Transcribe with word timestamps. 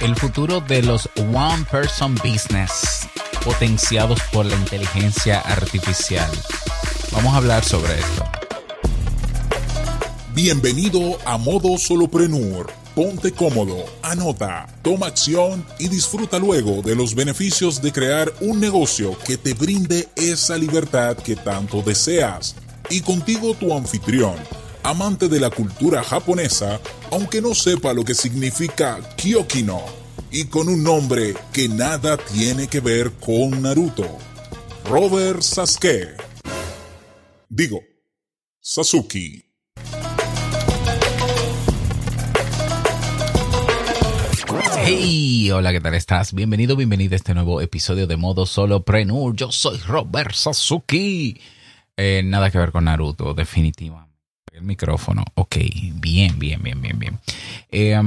el 0.00 0.16
futuro 0.16 0.60
de 0.60 0.82
los 0.82 1.08
One 1.16 1.64
Person 1.70 2.14
Business 2.14 3.06
potenciados 3.44 4.20
por 4.32 4.46
la 4.46 4.54
inteligencia 4.56 5.40
artificial. 5.40 6.30
Vamos 7.12 7.34
a 7.34 7.36
hablar 7.38 7.64
sobre 7.64 7.98
esto. 7.98 8.24
Bienvenido 10.34 11.18
a 11.24 11.38
Modo 11.38 11.76
Soloprenur. 11.78 12.70
Ponte 12.94 13.32
cómodo, 13.32 13.84
anota, 14.02 14.66
toma 14.82 15.06
acción 15.06 15.64
y 15.78 15.88
disfruta 15.88 16.38
luego 16.38 16.82
de 16.82 16.96
los 16.96 17.14
beneficios 17.14 17.80
de 17.80 17.92
crear 17.92 18.32
un 18.40 18.58
negocio 18.58 19.16
que 19.24 19.36
te 19.36 19.54
brinde 19.54 20.08
esa 20.16 20.56
libertad 20.56 21.16
que 21.16 21.36
tanto 21.36 21.82
deseas. 21.82 22.56
Y 22.90 23.00
contigo 23.00 23.54
tu 23.54 23.74
anfitrión, 23.74 24.34
amante 24.82 25.28
de 25.28 25.40
la 25.40 25.50
cultura 25.50 26.02
japonesa, 26.02 26.80
aunque 27.10 27.42
no 27.42 27.54
sepa 27.54 27.92
lo 27.92 28.04
que 28.04 28.14
significa 28.14 28.98
Kyokino, 29.16 29.82
y 30.30 30.44
con 30.44 30.68
un 30.68 30.82
nombre 30.82 31.34
que 31.52 31.68
nada 31.68 32.16
tiene 32.16 32.68
que 32.68 32.80
ver 32.80 33.12
con 33.12 33.62
Naruto, 33.62 34.18
Robert 34.88 35.42
Sasuke. 35.42 36.16
Digo, 37.48 37.80
Sasuke. 38.60 39.44
Hey, 44.82 45.50
hola, 45.50 45.72
¿qué 45.72 45.80
tal 45.80 45.94
estás? 45.94 46.32
Bienvenido, 46.32 46.74
bienvenido 46.74 47.14
a 47.14 47.16
este 47.16 47.34
nuevo 47.34 47.60
episodio 47.60 48.06
de 48.06 48.16
Modo 48.16 48.46
Solo 48.46 48.84
Prenur. 48.84 49.34
Yo 49.36 49.52
soy 49.52 49.78
Robert 49.78 50.32
Sasuke. 50.34 51.40
Eh, 51.96 52.22
nada 52.24 52.50
que 52.50 52.58
ver 52.58 52.72
con 52.72 52.84
Naruto, 52.84 53.34
definitivamente. 53.34 54.09
El 54.60 54.66
micrófono. 54.66 55.24
Ok, 55.34 55.56
bien, 55.94 56.38
bien, 56.38 56.62
bien, 56.62 56.82
bien, 56.82 56.98
bien. 56.98 57.18
Eh, 57.70 57.98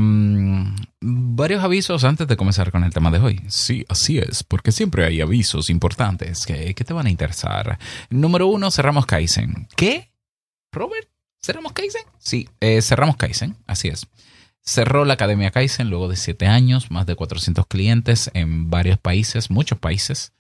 varios 1.02 1.64
avisos 1.64 2.04
antes 2.04 2.28
de 2.28 2.38
comenzar 2.38 2.72
con 2.72 2.84
el 2.84 2.94
tema 2.94 3.10
de 3.10 3.20
hoy. 3.20 3.42
Sí, 3.48 3.86
así 3.90 4.20
es, 4.20 4.44
porque 4.44 4.72
siempre 4.72 5.04
hay 5.06 5.20
avisos 5.20 5.72
importantes 5.72 6.46
que, 6.46 6.76
que 6.76 6.84
te 6.84 6.94
van 6.94 7.08
a 7.08 7.10
interesar. 7.10 7.80
Número 8.12 8.48
uno, 8.48 8.70
cerramos 8.70 9.08
Kaizen. 9.08 9.68
¿Qué? 9.76 10.12
¿Robert? 10.72 11.10
¿Cerramos 11.42 11.74
Kaizen? 11.74 12.04
Sí, 12.20 12.48
eh, 12.62 12.82
cerramos 12.82 13.18
Kaizen, 13.18 13.58
así 13.66 13.88
es. 13.88 14.08
Cerró 14.62 15.06
la 15.06 15.16
Academia 15.16 15.52
Kaizen 15.52 15.90
luego 15.90 16.08
de 16.08 16.16
siete 16.16 16.46
años, 16.46 16.92
más 16.92 17.06
de 17.06 17.16
400 17.16 17.66
clientes 17.68 18.32
en 18.34 18.70
varios 18.70 18.98
países, 19.00 19.50
muchos 19.50 19.80
países, 19.80 20.34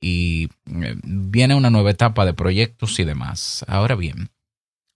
y 0.00 0.48
eh, 0.66 0.96
viene 1.04 1.54
una 1.54 1.70
nueva 1.70 1.90
etapa 1.90 2.24
de 2.24 2.34
proyectos 2.34 2.98
y 2.98 3.04
demás. 3.04 3.64
Ahora 3.68 3.94
bien, 3.94 4.30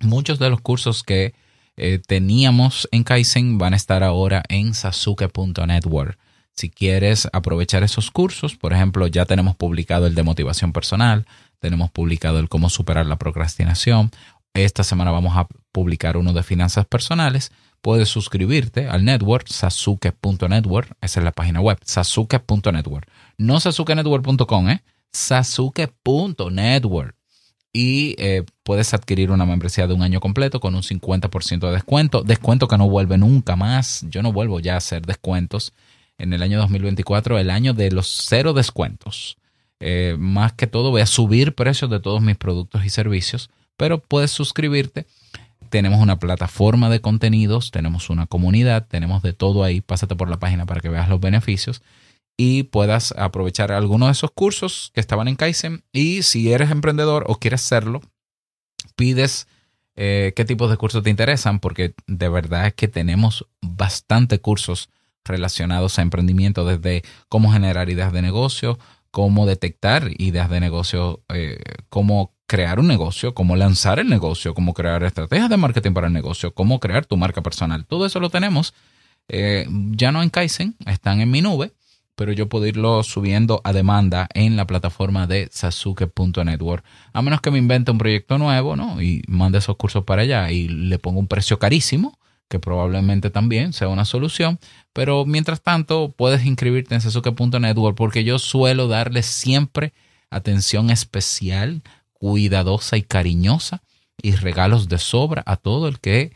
muchos 0.02 0.38
de 0.38 0.50
los 0.50 0.60
cursos 0.60 1.02
que 1.02 1.34
eh, 1.76 2.00
teníamos 2.06 2.88
en 2.92 3.04
Kaizen 3.04 3.58
van 3.58 3.74
a 3.74 3.76
estar 3.76 4.02
ahora 4.02 4.42
en 4.48 4.74
sasuke.network. 4.74 6.18
Si 6.54 6.70
quieres 6.70 7.28
aprovechar 7.32 7.82
esos 7.82 8.10
cursos, 8.10 8.56
por 8.56 8.72
ejemplo, 8.72 9.06
ya 9.06 9.24
tenemos 9.24 9.56
publicado 9.56 10.06
el 10.06 10.14
de 10.14 10.22
motivación 10.22 10.72
personal, 10.72 11.26
tenemos 11.60 11.90
publicado 11.90 12.38
el 12.38 12.48
cómo 12.48 12.68
superar 12.68 13.06
la 13.06 13.16
procrastinación. 13.16 14.10
Esta 14.52 14.84
semana 14.84 15.10
vamos 15.10 15.36
a 15.36 15.48
publicar 15.72 16.18
uno 16.18 16.34
de 16.34 16.42
finanzas 16.42 16.84
personales 16.84 17.52
puedes 17.82 18.08
suscribirte 18.08 18.88
al 18.88 19.04
network 19.04 19.46
sasuke.network. 19.48 20.96
Esa 21.02 21.20
es 21.20 21.24
la 21.24 21.32
página 21.32 21.60
web, 21.60 21.78
sasuke.network. 21.84 23.06
No 23.36 23.60
sasukenetwork.com, 23.60 24.70
¿eh? 24.70 24.82
sasuke.network. 25.12 27.14
Y 27.72 28.14
eh, 28.18 28.44
puedes 28.64 28.92
adquirir 28.92 29.30
una 29.30 29.46
membresía 29.46 29.86
de 29.86 29.94
un 29.94 30.02
año 30.02 30.20
completo 30.20 30.60
con 30.60 30.74
un 30.74 30.82
50% 30.82 31.60
de 31.60 31.72
descuento. 31.72 32.22
Descuento 32.22 32.68
que 32.68 32.76
no 32.76 32.88
vuelve 32.88 33.16
nunca 33.16 33.56
más. 33.56 34.04
Yo 34.10 34.22
no 34.22 34.32
vuelvo 34.32 34.60
ya 34.60 34.74
a 34.74 34.78
hacer 34.78 35.06
descuentos. 35.06 35.72
En 36.18 36.32
el 36.32 36.42
año 36.42 36.58
2024, 36.58 37.38
el 37.38 37.50
año 37.50 37.72
de 37.72 37.90
los 37.90 38.06
cero 38.28 38.52
descuentos. 38.52 39.38
Eh, 39.80 40.16
más 40.18 40.52
que 40.52 40.66
todo, 40.66 40.90
voy 40.90 41.00
a 41.00 41.06
subir 41.06 41.54
precios 41.54 41.90
de 41.90 41.98
todos 41.98 42.20
mis 42.20 42.36
productos 42.36 42.84
y 42.84 42.90
servicios, 42.90 43.50
pero 43.76 43.98
puedes 43.98 44.30
suscribirte 44.30 45.06
tenemos 45.72 46.00
una 46.00 46.18
plataforma 46.18 46.90
de 46.90 47.00
contenidos, 47.00 47.70
tenemos 47.70 48.10
una 48.10 48.26
comunidad, 48.26 48.86
tenemos 48.86 49.22
de 49.22 49.32
todo 49.32 49.64
ahí. 49.64 49.80
Pásate 49.80 50.14
por 50.14 50.28
la 50.28 50.38
página 50.38 50.66
para 50.66 50.82
que 50.82 50.90
veas 50.90 51.08
los 51.08 51.18
beneficios 51.18 51.80
y 52.36 52.64
puedas 52.64 53.12
aprovechar 53.16 53.72
alguno 53.72 54.06
de 54.06 54.12
esos 54.12 54.30
cursos 54.30 54.90
que 54.94 55.00
estaban 55.00 55.28
en 55.28 55.36
Kaizen. 55.36 55.84
Y 55.92 56.22
si 56.22 56.52
eres 56.52 56.70
emprendedor 56.70 57.24
o 57.28 57.36
quieres 57.36 57.60
serlo, 57.60 58.00
pides 58.96 59.46
eh, 59.96 60.32
qué 60.34 60.44
tipos 60.44 60.70
de 60.70 60.76
cursos 60.76 61.02
te 61.02 61.10
interesan, 61.10 61.60
porque 61.60 61.94
de 62.06 62.28
verdad 62.28 62.66
es 62.66 62.74
que 62.74 62.88
tenemos 62.88 63.46
bastante 63.60 64.40
cursos 64.40 64.88
relacionados 65.24 65.98
a 65.98 66.02
emprendimiento, 66.02 66.64
desde 66.64 67.02
cómo 67.28 67.52
generar 67.52 67.90
ideas 67.90 68.12
de 68.12 68.22
negocio, 68.22 68.78
cómo 69.10 69.46
detectar 69.46 70.10
ideas 70.18 70.50
de 70.50 70.60
negocio, 70.60 71.22
eh, 71.28 71.60
cómo 71.90 72.34
crear 72.46 72.80
un 72.80 72.88
negocio, 72.88 73.34
cómo 73.34 73.56
lanzar 73.56 73.98
el 73.98 74.08
negocio, 74.08 74.54
cómo 74.54 74.74
crear 74.74 75.02
estrategias 75.04 75.48
de 75.48 75.56
marketing 75.56 75.92
para 75.92 76.08
el 76.08 76.12
negocio, 76.12 76.54
cómo 76.54 76.80
crear 76.80 77.06
tu 77.06 77.16
marca 77.16 77.42
personal. 77.42 77.86
Todo 77.86 78.04
eso 78.04 78.20
lo 78.20 78.30
tenemos 78.30 78.74
eh, 79.28 79.66
ya 79.92 80.12
no 80.12 80.22
en 80.22 80.30
Kaizen, 80.30 80.76
están 80.86 81.20
en 81.20 81.30
mi 81.30 81.40
nube, 81.40 81.72
pero 82.14 82.32
yo 82.32 82.48
puedo 82.48 82.66
irlo 82.66 83.02
subiendo 83.02 83.60
a 83.64 83.72
demanda 83.72 84.28
en 84.34 84.56
la 84.56 84.66
plataforma 84.66 85.26
de 85.26 85.48
sasuke.network. 85.50 86.84
A 87.12 87.22
menos 87.22 87.40
que 87.40 87.50
me 87.50 87.58
invente 87.58 87.90
un 87.90 87.98
proyecto 87.98 88.38
nuevo, 88.38 88.76
¿no? 88.76 89.00
Y 89.00 89.22
mande 89.28 89.58
esos 89.58 89.76
cursos 89.76 90.04
para 90.04 90.22
allá 90.22 90.50
y 90.50 90.68
le 90.68 90.98
ponga 90.98 91.20
un 91.20 91.28
precio 91.28 91.58
carísimo, 91.58 92.18
que 92.48 92.58
probablemente 92.58 93.30
también 93.30 93.72
sea 93.72 93.88
una 93.88 94.04
solución. 94.04 94.58
Pero 94.92 95.24
mientras 95.24 95.62
tanto, 95.62 96.14
puedes 96.16 96.44
inscribirte 96.44 96.94
en 96.94 97.00
sasuke.network 97.00 97.96
porque 97.96 98.24
yo 98.24 98.38
suelo 98.38 98.88
darle 98.88 99.22
siempre 99.22 99.94
atención 100.30 100.90
especial 100.90 101.82
cuidadosa 102.12 102.96
y 102.96 103.02
cariñosa 103.02 103.82
y 104.22 104.32
regalos 104.32 104.88
de 104.88 104.98
sobra 104.98 105.42
a 105.46 105.56
todo 105.56 105.88
el 105.88 105.98
que 105.98 106.32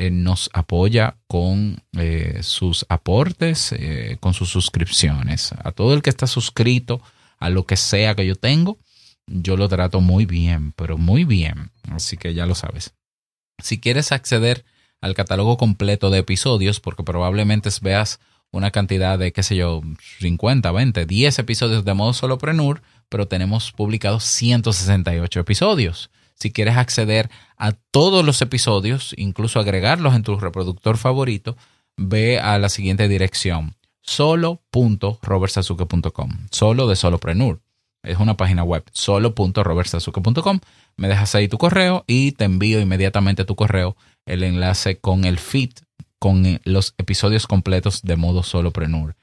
eh, 0.00 0.10
nos 0.10 0.48
apoya 0.52 1.16
con 1.26 1.82
eh, 1.98 2.38
sus 2.42 2.86
aportes, 2.88 3.72
eh, 3.72 4.16
con 4.20 4.32
sus 4.32 4.48
suscripciones. 4.48 5.52
A 5.64 5.72
todo 5.72 5.92
el 5.92 6.02
que 6.02 6.10
está 6.10 6.28
suscrito 6.28 7.02
a 7.40 7.50
lo 7.50 7.66
que 7.66 7.76
sea 7.76 8.14
que 8.14 8.24
yo 8.24 8.36
tengo, 8.36 8.78
yo 9.26 9.56
lo 9.56 9.68
trato 9.68 10.00
muy 10.00 10.24
bien, 10.24 10.72
pero 10.76 10.98
muy 10.98 11.24
bien. 11.24 11.72
Así 11.90 12.16
que 12.16 12.32
ya 12.32 12.46
lo 12.46 12.54
sabes. 12.54 12.94
Si 13.60 13.80
quieres 13.80 14.12
acceder 14.12 14.64
al 15.00 15.14
catálogo 15.14 15.56
completo 15.56 16.10
de 16.10 16.18
episodios, 16.18 16.78
porque 16.78 17.02
probablemente 17.02 17.68
veas 17.82 18.20
una 18.52 18.70
cantidad 18.70 19.18
de, 19.18 19.32
qué 19.32 19.42
sé 19.42 19.56
yo, 19.56 19.82
50, 20.20 20.70
20, 20.70 21.06
10 21.06 21.38
episodios 21.40 21.84
de 21.84 21.94
modo 21.94 22.12
soloprenur, 22.12 22.82
pero 23.08 23.26
tenemos 23.26 23.72
publicados 23.72 24.22
168 24.22 25.40
episodios. 25.40 26.10
Si 26.38 26.52
quieres 26.52 26.76
acceder 26.76 27.30
a 27.56 27.72
todos 27.72 28.24
los 28.24 28.40
episodios, 28.42 29.12
incluso 29.16 29.58
agregarlos 29.58 30.14
en 30.14 30.22
tu 30.22 30.38
reproductor 30.38 30.96
favorito, 30.96 31.56
ve 31.96 32.38
a 32.38 32.56
la 32.58 32.68
siguiente 32.68 33.08
dirección, 33.08 33.74
solo.robertsazuke.com, 34.02 36.46
solo 36.50 36.86
de 36.86 36.94
soloprenur. 36.96 37.62
Es 38.04 38.18
una 38.18 38.36
página 38.36 38.62
web, 38.62 38.84
solo.robertsazuke.com. 38.92 40.60
Me 40.96 41.08
dejas 41.08 41.34
ahí 41.34 41.48
tu 41.48 41.58
correo 41.58 42.04
y 42.06 42.30
te 42.32 42.44
envío 42.44 42.80
inmediatamente 42.80 43.44
tu 43.44 43.56
correo 43.56 43.96
el 44.24 44.44
enlace 44.44 45.00
con 45.00 45.24
el 45.24 45.38
feed, 45.38 45.72
con 46.18 46.60
los 46.64 46.94
episodios 46.98 47.46
completos 47.46 48.02
de 48.02 48.16
modo 48.16 48.42
soloprenur. 48.42 49.16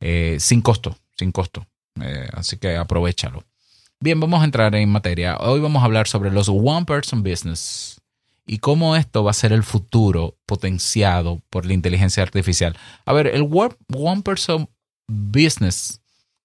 Eh, 0.00 0.36
sin 0.40 0.62
costo, 0.62 0.96
sin 1.16 1.32
costo. 1.32 1.66
Eh, 2.00 2.28
así 2.32 2.56
que 2.56 2.76
aprovechalo. 2.76 3.44
Bien, 4.02 4.18
vamos 4.18 4.40
a 4.42 4.44
entrar 4.44 4.74
en 4.74 4.88
materia. 4.88 5.36
Hoy 5.36 5.60
vamos 5.60 5.80
a 5.80 5.84
hablar 5.84 6.08
sobre 6.08 6.32
los 6.32 6.48
One 6.48 6.86
Person 6.86 7.22
Business 7.22 8.00
y 8.44 8.58
cómo 8.58 8.96
esto 8.96 9.22
va 9.22 9.30
a 9.30 9.34
ser 9.34 9.52
el 9.52 9.62
futuro 9.62 10.36
potenciado 10.44 11.40
por 11.50 11.66
la 11.66 11.72
inteligencia 11.72 12.24
artificial. 12.24 12.76
A 13.06 13.12
ver, 13.12 13.28
el 13.28 13.48
One 13.48 14.22
Person 14.22 14.68
Business 15.06 16.00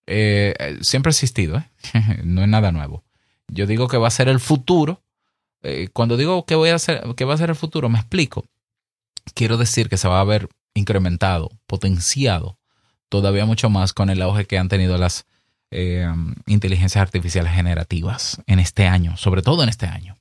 eh, 0.05 0.77
siempre 0.81 1.09
ha 1.09 1.13
existido, 1.13 1.57
¿eh? 1.57 1.63
no 2.23 2.43
es 2.43 2.47
nada 2.47 2.71
nuevo. 2.71 3.03
Yo 3.47 3.65
digo 3.65 3.87
que 3.87 3.97
va 3.97 4.07
a 4.07 4.11
ser 4.11 4.27
el 4.27 4.39
futuro. 4.39 5.01
cuando 5.93 6.15
digo 6.15 6.45
que, 6.45 6.53
voy 6.53 6.69
a 6.69 6.75
hacer, 6.75 7.01
que 7.15 7.25
va 7.25 7.33
a 7.33 7.37
ser 7.37 7.49
el 7.49 7.55
futuro, 7.55 7.89
me 7.89 7.97
explico. 7.97 8.45
Quiero 9.33 9.57
decir 9.57 9.89
que 9.89 9.97
se 9.97 10.07
va 10.07 10.19
a 10.19 10.25
ver 10.25 10.47
incrementado, 10.75 11.49
potenciado 11.65 12.59
todavía 13.09 13.47
mucho 13.47 13.71
más 13.71 13.93
con 13.93 14.11
el 14.11 14.21
auge 14.21 14.45
que 14.45 14.59
han 14.59 14.69
tenido 14.69 14.95
las 14.99 15.25
eh, 15.71 16.07
inteligencias 16.45 17.01
artificiales 17.01 17.53
generativas 17.53 18.41
en 18.47 18.59
este 18.59 18.87
año, 18.87 19.17
sobre 19.17 19.41
todo 19.41 19.63
en 19.63 19.69
este 19.69 19.85
año. 19.85 20.17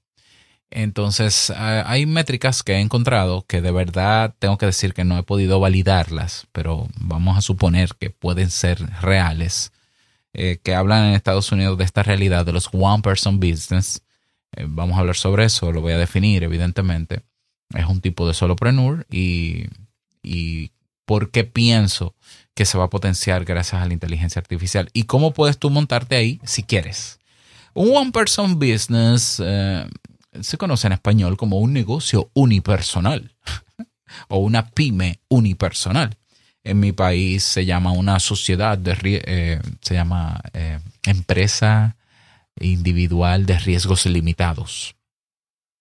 Entonces, 0.70 1.50
hay 1.50 2.06
métricas 2.06 2.62
que 2.62 2.74
he 2.74 2.80
encontrado 2.80 3.46
que 3.46 3.62
de 3.62 3.70
verdad 3.70 4.34
tengo 4.38 4.58
que 4.58 4.66
decir 4.66 4.94
que 4.94 5.04
no 5.04 5.16
he 5.16 5.22
podido 5.22 5.60
validarlas, 5.60 6.48
pero 6.52 6.88
vamos 6.98 7.38
a 7.38 7.40
suponer 7.40 7.90
que 7.98 8.10
pueden 8.10 8.50
ser 8.50 8.84
reales, 9.00 9.72
eh, 10.32 10.58
que 10.62 10.74
hablan 10.74 11.04
en 11.04 11.14
Estados 11.14 11.52
Unidos 11.52 11.78
de 11.78 11.84
esta 11.84 12.02
realidad 12.02 12.44
de 12.44 12.52
los 12.52 12.68
one 12.72 13.02
person 13.02 13.38
business. 13.38 14.02
Eh, 14.56 14.66
vamos 14.68 14.96
a 14.96 15.00
hablar 15.00 15.16
sobre 15.16 15.44
eso, 15.44 15.70
lo 15.70 15.80
voy 15.80 15.92
a 15.92 15.98
definir, 15.98 16.42
evidentemente. 16.42 17.22
Es 17.74 17.86
un 17.86 18.00
tipo 18.00 18.26
de 18.26 18.34
solopreneur 18.34 19.06
y, 19.08 19.66
y 20.22 20.72
por 21.06 21.30
qué 21.30 21.44
pienso 21.44 22.14
que 22.54 22.66
se 22.66 22.76
va 22.76 22.84
a 22.84 22.90
potenciar 22.90 23.44
gracias 23.44 23.80
a 23.80 23.86
la 23.86 23.94
inteligencia 23.94 24.40
artificial 24.40 24.90
y 24.92 25.04
cómo 25.04 25.32
puedes 25.32 25.58
tú 25.58 25.70
montarte 25.70 26.16
ahí 26.16 26.40
si 26.44 26.62
quieres. 26.62 27.18
Un 27.72 27.96
one 27.96 28.12
person 28.12 28.58
business 28.58 29.40
eh, 29.44 29.86
se 30.40 30.58
conoce 30.58 30.86
en 30.86 30.94
español 30.94 31.36
como 31.36 31.58
un 31.58 31.72
negocio 31.72 32.30
unipersonal 32.34 33.34
o 34.28 34.38
una 34.38 34.70
pyme 34.70 35.20
unipersonal. 35.28 36.16
En 36.64 36.80
mi 36.80 36.92
país 36.92 37.44
se 37.44 37.64
llama 37.64 37.92
una 37.92 38.18
sociedad 38.18 38.76
de 38.76 38.96
eh, 39.02 39.60
se 39.80 39.94
llama 39.94 40.40
eh, 40.52 40.80
empresa 41.04 41.96
individual 42.58 43.46
de 43.46 43.58
riesgos 43.58 44.06
limitados. 44.06 44.96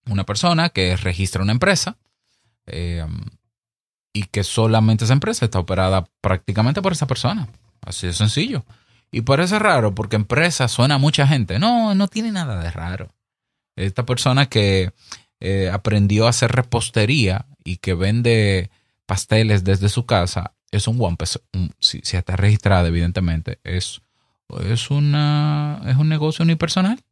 Una 0.08 0.24
persona 0.24 0.68
que 0.68 0.96
registra 0.96 1.42
una 1.42 1.52
empresa 1.52 1.96
eh, 2.66 3.04
y 4.16 4.22
que 4.22 4.44
solamente 4.44 5.04
esa 5.04 5.12
empresa 5.12 5.44
está 5.44 5.58
operada 5.58 6.08
prácticamente 6.22 6.80
por 6.80 6.92
esa 6.92 7.06
persona. 7.06 7.48
Así 7.82 8.06
de 8.06 8.14
sencillo. 8.14 8.64
Y 9.12 9.20
parece 9.20 9.58
raro 9.58 9.94
porque 9.94 10.16
empresa 10.16 10.68
suena 10.68 10.94
a 10.94 10.98
mucha 10.98 11.26
gente. 11.26 11.58
No, 11.58 11.94
no 11.94 12.08
tiene 12.08 12.32
nada 12.32 12.58
de 12.62 12.70
raro. 12.70 13.14
Esta 13.76 14.06
persona 14.06 14.46
que 14.46 14.90
eh, 15.40 15.68
aprendió 15.70 16.26
a 16.26 16.30
hacer 16.30 16.50
repostería 16.50 17.44
y 17.62 17.76
que 17.76 17.92
vende 17.92 18.70
pasteles 19.04 19.64
desde 19.64 19.90
su 19.90 20.06
casa 20.06 20.54
es 20.70 20.88
un 20.88 20.96
one 20.98 21.16
si, 21.78 22.00
si, 22.02 22.16
está 22.16 22.36
registrada 22.36 22.88
evidentemente 22.88 23.60
es, 23.62 24.00
es, 24.64 24.90
una, 24.90 25.80
es 25.86 25.96
un 25.96 26.08
negocio 26.08 26.42
unipersonal 26.42 27.04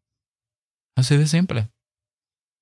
así 0.96 1.16
de 1.16 1.26
simple 1.26 1.68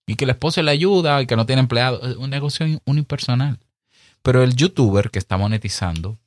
y 0.06 0.16
que 0.16 0.24
el 0.24 0.30
esposo 0.30 0.62
le 0.62 0.70
ayuda 0.70 1.22
y 1.22 1.26
que 1.26 1.36
no 1.36 1.46
tiene 1.46 1.60
empleado 1.60 2.02
es 2.06 2.16
un 2.16 2.28
negocio 2.28 2.66
unipersonal 2.84 3.58
pero 4.22 4.42
el 4.42 4.56
youtuber 4.56 5.10
que 5.10 5.19
está 5.19 5.36
monetizando 5.36 6.19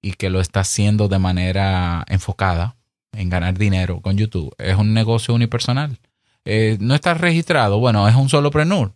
y 0.00 0.12
que 0.12 0.30
lo 0.30 0.40
está 0.40 0.60
haciendo 0.60 1.08
de 1.08 1.18
manera 1.18 2.04
enfocada 2.08 2.76
en 3.12 3.28
ganar 3.30 3.58
dinero 3.58 4.00
con 4.00 4.16
YouTube 4.16 4.54
es 4.58 4.76
un 4.76 4.94
negocio 4.94 5.34
unipersonal 5.34 5.98
eh, 6.44 6.76
no 6.80 6.94
está 6.94 7.14
registrado, 7.14 7.78
bueno, 7.78 8.08
es 8.08 8.14
un 8.16 8.28
solo 8.28 8.50
prenur, 8.50 8.94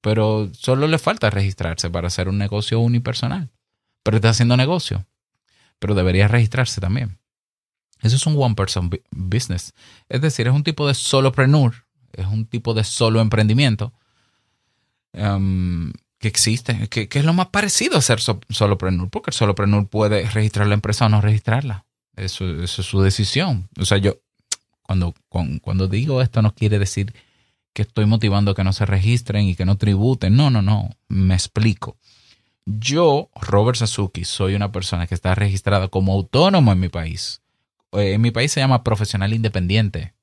pero 0.00 0.50
solo 0.52 0.86
le 0.86 0.98
falta 0.98 1.30
registrarse 1.30 1.88
para 1.88 2.08
hacer 2.08 2.28
un 2.28 2.38
negocio 2.38 2.80
unipersonal. 2.80 3.50
Pero 4.02 4.16
está 4.16 4.30
haciendo 4.30 4.56
negocio, 4.56 5.06
pero 5.78 5.94
debería 5.94 6.28
registrarse 6.28 6.80
también. 6.80 7.18
Eso 8.02 8.16
es 8.16 8.26
un 8.26 8.40
one 8.40 8.54
person 8.54 8.90
business. 9.10 9.72
Es 10.08 10.20
decir, 10.20 10.46
es 10.46 10.52
un 10.52 10.62
tipo 10.62 10.86
de 10.86 10.94
solopreneur, 10.94 11.86
es 12.12 12.26
un 12.26 12.46
tipo 12.46 12.74
de 12.74 12.84
solo 12.84 13.20
emprendimiento 13.20 13.92
um, 15.12 15.92
que 16.18 16.28
existe, 16.28 16.88
que, 16.88 17.08
es 17.10 17.24
lo 17.24 17.32
más 17.32 17.48
parecido 17.48 17.98
a 17.98 18.02
ser 18.02 18.20
solopreneur, 18.20 19.08
porque 19.08 19.30
el 19.30 19.34
solopreneur 19.34 19.86
puede 19.86 20.28
registrar 20.28 20.66
la 20.66 20.74
empresa 20.74 21.06
o 21.06 21.08
no 21.08 21.20
registrarla. 21.20 21.84
Eso, 22.16 22.44
eso 22.62 22.82
es 22.82 22.88
su 22.88 23.00
decisión. 23.00 23.68
O 23.78 23.84
sea, 23.84 23.98
yo, 23.98 24.18
cuando, 24.82 25.14
cuando 25.28 25.86
digo 25.86 26.22
esto 26.22 26.42
no 26.42 26.54
quiere 26.54 26.78
decir 26.78 27.14
que 27.72 27.82
estoy 27.82 28.06
motivando 28.06 28.54
que 28.56 28.64
no 28.64 28.72
se 28.72 28.86
registren 28.86 29.46
y 29.46 29.54
que 29.54 29.64
no 29.64 29.76
tributen. 29.76 30.34
No, 30.34 30.50
no, 30.50 30.62
no. 30.62 30.90
Me 31.06 31.34
explico. 31.34 31.96
Yo, 32.66 33.30
Robert 33.40 33.78
Sasuki, 33.78 34.24
soy 34.24 34.54
una 34.54 34.72
persona 34.72 35.06
que 35.06 35.14
está 35.14 35.34
registrada 35.36 35.86
como 35.86 36.12
autónomo 36.12 36.72
en 36.72 36.80
mi 36.80 36.88
país. 36.88 37.40
Eh, 37.92 38.14
en 38.14 38.20
mi 38.20 38.32
país 38.32 38.50
se 38.50 38.60
llama 38.60 38.82
profesional 38.82 39.32
independiente. 39.32 40.14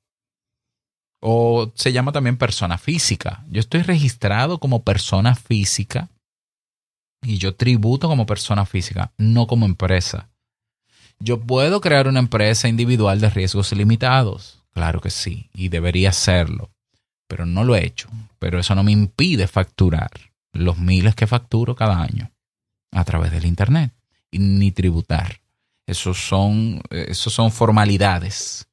O 1.20 1.72
se 1.74 1.92
llama 1.92 2.12
también 2.12 2.36
persona 2.36 2.78
física. 2.78 3.44
Yo 3.48 3.60
estoy 3.60 3.82
registrado 3.82 4.58
como 4.58 4.82
persona 4.82 5.34
física 5.34 6.08
y 7.22 7.38
yo 7.38 7.54
tributo 7.54 8.08
como 8.08 8.26
persona 8.26 8.66
física, 8.66 9.12
no 9.18 9.46
como 9.46 9.66
empresa. 9.66 10.28
Yo 11.18 11.40
puedo 11.40 11.80
crear 11.80 12.08
una 12.08 12.20
empresa 12.20 12.68
individual 12.68 13.20
de 13.20 13.30
riesgos 13.30 13.72
limitados. 13.72 14.62
Claro 14.72 15.00
que 15.00 15.10
sí, 15.10 15.48
y 15.54 15.68
debería 15.68 16.10
hacerlo. 16.10 16.70
Pero 17.26 17.46
no 17.46 17.64
lo 17.64 17.74
he 17.74 17.84
hecho. 17.84 18.08
Pero 18.38 18.58
eso 18.58 18.74
no 18.74 18.82
me 18.82 18.92
impide 18.92 19.48
facturar 19.48 20.10
los 20.52 20.78
miles 20.78 21.14
que 21.14 21.26
facturo 21.26 21.74
cada 21.74 22.02
año 22.02 22.30
a 22.92 23.04
través 23.04 23.32
del 23.32 23.46
Internet. 23.46 23.92
Y 24.30 24.38
ni 24.38 24.70
tributar. 24.70 25.40
Esos 25.86 26.18
son, 26.18 26.82
esos 26.90 27.32
son 27.32 27.50
formalidades. 27.50 28.68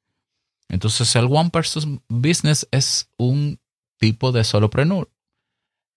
Entonces 0.70 1.16
el 1.16 1.26
One 1.26 1.50
Person 1.50 2.02
Business 2.08 2.68
es 2.72 3.10
un 3.18 3.60
tipo 3.98 4.32
de 4.32 4.44
solopreneur. 4.44 5.10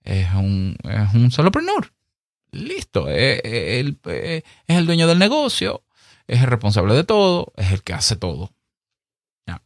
Es 0.03 0.33
un, 0.35 0.77
es 0.85 1.15
un 1.15 1.31
solopreneur. 1.31 1.93
Listo. 2.53 3.09
Es, 3.09 3.41
es 3.45 4.45
el 4.67 4.87
dueño 4.87 5.07
del 5.07 5.19
negocio 5.19 5.83
es 6.27 6.41
el 6.41 6.47
responsable 6.47 6.95
de 6.95 7.05
todo, 7.05 7.53
es 7.57 7.73
el 7.73 7.83
que 7.83 7.93
hace 7.93 8.17
todo. 8.17 8.53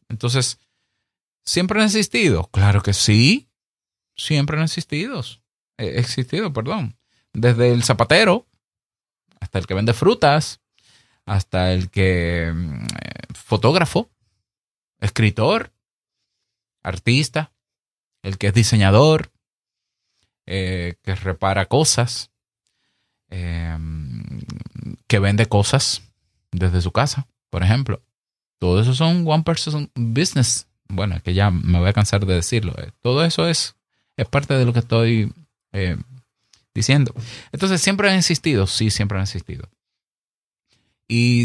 Entonces, 0.09 0.59
¿siempre 1.45 1.81
han 1.81 1.87
existido? 1.87 2.49
Claro 2.53 2.83
que 2.83 2.93
sí, 2.93 3.49
siempre 4.17 4.57
han 4.57 4.65
existido. 4.65 5.23
Existido, 5.79 6.53
perdón. 6.53 6.97
Desde 7.33 7.73
el 7.73 7.85
zapatero 7.85 8.47
hasta 9.41 9.59
el 9.59 9.67
que 9.67 9.75
vende 9.75 9.95
frutas, 9.95 10.61
hasta 11.25 11.73
el 11.73 11.91
que 11.91 12.53
mm, 12.55 12.87
fotógrafo, 13.35 14.11
escritor, 15.01 15.73
artista, 16.83 17.53
el 18.23 18.39
que 18.39 18.49
es 18.49 18.55
diseñador, 18.55 19.31
eh, 20.47 20.97
que 21.03 21.15
repara 21.15 21.67
cosas, 21.67 22.31
eh, 23.31 23.77
que 25.07 25.19
vende 25.19 25.47
cosas, 25.47 26.03
desde 26.53 26.81
su 26.81 26.93
casa, 26.93 27.29
por 27.49 27.63
ejemplo. 27.63 28.03
Todo 28.59 28.81
eso 28.81 28.95
son 28.95 29.25
one 29.27 29.43
person 29.43 29.91
business. 29.95 30.69
Bueno, 30.89 31.21
que 31.23 31.35
ya 31.35 31.51
me 31.51 31.79
voy 31.79 31.89
a 31.89 31.93
cansar 31.93 32.27
de 32.27 32.35
decirlo. 32.35 32.75
Eh. 32.79 32.91
Todo 33.01 33.25
eso 33.25 33.49
es, 33.49 33.77
es 34.17 34.29
parte 34.29 34.55
de 34.55 34.65
lo 34.65 34.73
que 34.73 34.81
estoy 34.81 35.33
eh, 35.73 35.97
diciendo. 36.75 37.15
Entonces, 37.53 37.81
¿siempre 37.81 38.11
han 38.11 38.19
existido? 38.19 38.67
Sí, 38.67 38.91
siempre 38.91 39.19
han 39.19 39.23
existido. 39.23 39.69
Y, 41.13 41.45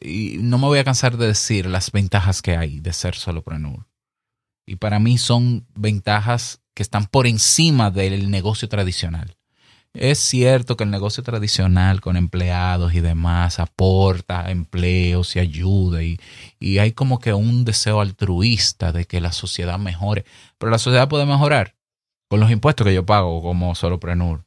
y, 0.00 0.38
no 0.40 0.58
me 0.58 0.66
voy 0.66 0.80
a 0.80 0.84
cansar 0.84 1.16
de 1.16 1.28
decir 1.28 1.66
las 1.66 1.92
ventajas 1.92 2.42
que 2.42 2.56
hay 2.56 2.80
de 2.80 2.92
ser 2.92 3.14
solopreneur. 3.14 3.86
Y 4.66 4.76
para 4.76 4.98
mí 4.98 5.16
son 5.16 5.64
ventajas 5.76 6.60
que 6.74 6.82
están 6.82 7.06
por 7.06 7.28
encima 7.28 7.92
del 7.92 8.32
negocio 8.32 8.68
tradicional. 8.68 9.36
Es 9.94 10.18
cierto 10.18 10.76
que 10.76 10.82
el 10.82 10.90
negocio 10.90 11.22
tradicional 11.22 12.00
con 12.00 12.16
empleados 12.16 12.94
y 12.94 13.00
demás 13.00 13.60
aporta 13.60 14.50
empleos 14.50 15.36
y 15.36 15.38
ayuda 15.38 16.02
y, 16.02 16.18
hay 16.78 16.90
como 16.90 17.20
que 17.20 17.32
un 17.32 17.64
deseo 17.64 18.00
altruista 18.00 18.90
de 18.90 19.04
que 19.04 19.20
la 19.20 19.30
sociedad 19.30 19.78
mejore. 19.78 20.24
Pero 20.58 20.72
la 20.72 20.78
sociedad 20.78 21.08
puede 21.08 21.26
mejorar 21.26 21.76
con 22.28 22.40
los 22.40 22.50
impuestos 22.50 22.84
que 22.84 22.92
yo 22.92 23.06
pago 23.06 23.40
como 23.40 23.72
solopreneur. 23.76 24.44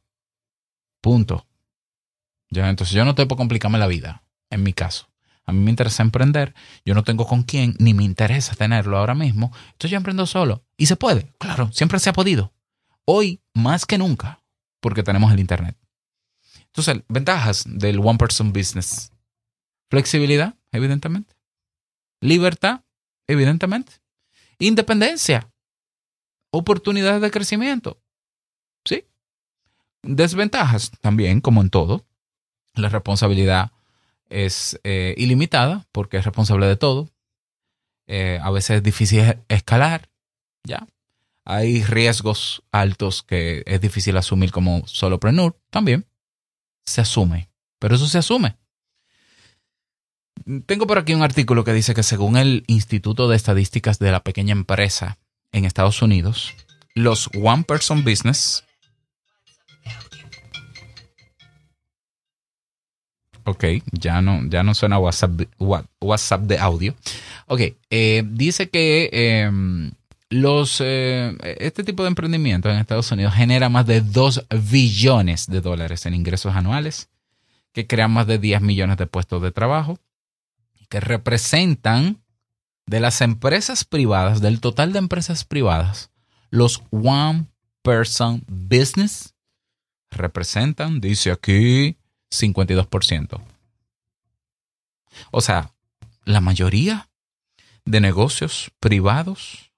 Punto. 1.00 1.46
Ya, 2.50 2.68
entonces 2.68 2.94
yo 2.94 3.06
no 3.06 3.14
tengo 3.14 3.28
por 3.28 3.38
complicarme 3.38 3.78
la 3.78 3.86
vida, 3.86 4.22
en 4.50 4.62
mi 4.62 4.72
caso. 4.72 5.08
A 5.46 5.52
mí 5.52 5.60
me 5.60 5.70
interesa 5.70 6.02
emprender, 6.02 6.54
yo 6.84 6.94
no 6.94 7.02
tengo 7.02 7.26
con 7.26 7.42
quién, 7.42 7.74
ni 7.78 7.94
me 7.94 8.04
interesa 8.04 8.54
tenerlo 8.54 8.98
ahora 8.98 9.14
mismo. 9.14 9.52
Entonces 9.72 9.90
yo 9.90 9.96
emprendo 9.96 10.26
solo. 10.26 10.64
Y 10.76 10.86
se 10.86 10.96
puede, 10.96 11.32
claro, 11.38 11.72
siempre 11.72 11.98
se 11.98 12.10
ha 12.10 12.12
podido. 12.12 12.52
Hoy, 13.04 13.40
más 13.54 13.86
que 13.86 13.98
nunca, 13.98 14.42
porque 14.80 15.02
tenemos 15.02 15.32
el 15.32 15.40
Internet. 15.40 15.76
Entonces, 16.66 17.02
ventajas 17.08 17.64
del 17.66 17.98
One 17.98 18.18
Person 18.18 18.52
Business. 18.52 19.12
Flexibilidad, 19.88 20.54
evidentemente. 20.70 21.34
Libertad, 22.20 22.82
evidentemente. 23.26 23.94
Independencia. 24.60 25.50
Oportunidades 26.52 27.22
de 27.22 27.30
crecimiento. 27.32 28.00
¿Sí? 28.84 29.04
Desventajas 30.02 30.92
también, 31.00 31.40
como 31.40 31.60
en 31.60 31.70
todo. 31.70 32.06
La 32.74 32.88
responsabilidad 32.88 33.72
es 34.30 34.80
eh, 34.84 35.14
ilimitada 35.18 35.86
porque 35.92 36.16
es 36.16 36.24
responsable 36.24 36.66
de 36.66 36.76
todo. 36.76 37.10
Eh, 38.06 38.38
a 38.42 38.50
veces 38.50 38.78
es 38.78 38.82
difícil 38.82 39.36
escalar. 39.48 40.08
¿Ya? 40.64 40.86
hay 41.50 41.82
riesgos 41.82 42.62
altos 42.70 43.22
que 43.22 43.64
es 43.66 43.80
difícil 43.80 44.16
asumir 44.16 44.52
como 44.52 44.86
solopreneur, 44.86 45.56
también 45.70 46.06
se 46.84 47.00
asume, 47.00 47.50
pero 47.78 47.96
eso 47.96 48.06
se 48.06 48.18
asume. 48.18 48.56
Tengo 50.66 50.86
por 50.86 50.98
aquí 50.98 51.12
un 51.12 51.22
artículo 51.22 51.64
que 51.64 51.72
dice 51.72 51.94
que 51.94 52.02
según 52.02 52.36
el 52.36 52.64
Instituto 52.68 53.28
de 53.28 53.36
Estadísticas 53.36 53.98
de 53.98 54.12
la 54.12 54.22
Pequeña 54.22 54.52
Empresa 54.52 55.18
en 55.52 55.64
Estados 55.64 56.02
Unidos, 56.02 56.54
los 56.94 57.28
One 57.34 57.64
Person 57.64 58.04
Business 58.04 58.64
Ok, 63.50 63.64
ya 63.90 64.22
no, 64.22 64.48
ya 64.48 64.62
no 64.62 64.74
suena 64.74 65.00
WhatsApp, 65.00 65.42
WhatsApp 65.98 66.42
de 66.42 66.58
audio. 66.58 66.94
Ok, 67.48 67.62
eh, 67.90 68.22
dice 68.24 68.70
que 68.70 69.10
em, 69.12 69.90
los, 70.28 70.80
eh, 70.80 71.36
este 71.58 71.82
tipo 71.82 72.04
de 72.04 72.10
emprendimiento 72.10 72.70
en 72.70 72.76
Estados 72.76 73.10
Unidos 73.10 73.34
genera 73.34 73.68
más 73.68 73.86
de 73.86 74.02
2 74.02 74.46
billones 74.70 75.48
de 75.48 75.60
dólares 75.60 76.06
en 76.06 76.14
ingresos 76.14 76.54
anuales, 76.54 77.08
que 77.72 77.88
crean 77.88 78.12
más 78.12 78.28
de 78.28 78.38
10 78.38 78.60
millones 78.60 78.96
de 78.98 79.08
puestos 79.08 79.42
de 79.42 79.50
trabajo, 79.50 79.98
que 80.88 81.00
representan 81.00 82.22
de 82.86 83.00
las 83.00 83.20
empresas 83.20 83.84
privadas, 83.84 84.40
del 84.40 84.60
total 84.60 84.92
de 84.92 85.00
empresas 85.00 85.44
privadas, 85.44 86.10
los 86.50 86.84
one 86.92 87.46
person 87.82 88.44
business 88.46 89.34
representan, 90.12 91.00
dice 91.00 91.32
aquí, 91.32 91.96
52%. 92.30 93.40
O 95.30 95.40
sea, 95.40 95.72
la 96.24 96.40
mayoría 96.40 97.08
de 97.84 98.00
negocios 98.00 98.70
privados 98.80 99.72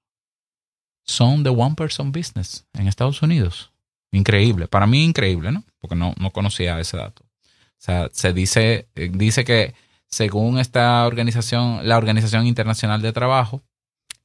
son 1.04 1.42
de 1.42 1.50
one 1.50 1.75
person 1.75 2.12
business 2.12 2.66
en 2.75 2.87
Estados 2.87 3.23
Unidos. 3.23 3.73
Increíble, 4.12 4.68
para 4.68 4.87
mí 4.87 5.04
increíble, 5.04 5.52
¿no? 5.52 5.64
Porque 5.80 5.97
no, 5.97 6.14
no 6.18 6.30
conocía 6.30 6.78
ese 6.78 6.99
dato. 6.99 7.25
O 7.25 7.85
sea, 7.85 8.11
se 8.12 8.32
dice, 8.32 8.88
eh, 8.94 9.11
dice 9.12 9.44
que 9.44 9.75
según 10.06 10.59
esta 10.59 11.06
organización, 11.06 11.88
la 11.88 11.97
Organización 11.97 12.47
Internacional 12.47 13.00
de 13.00 13.12
Trabajo, 13.12 13.62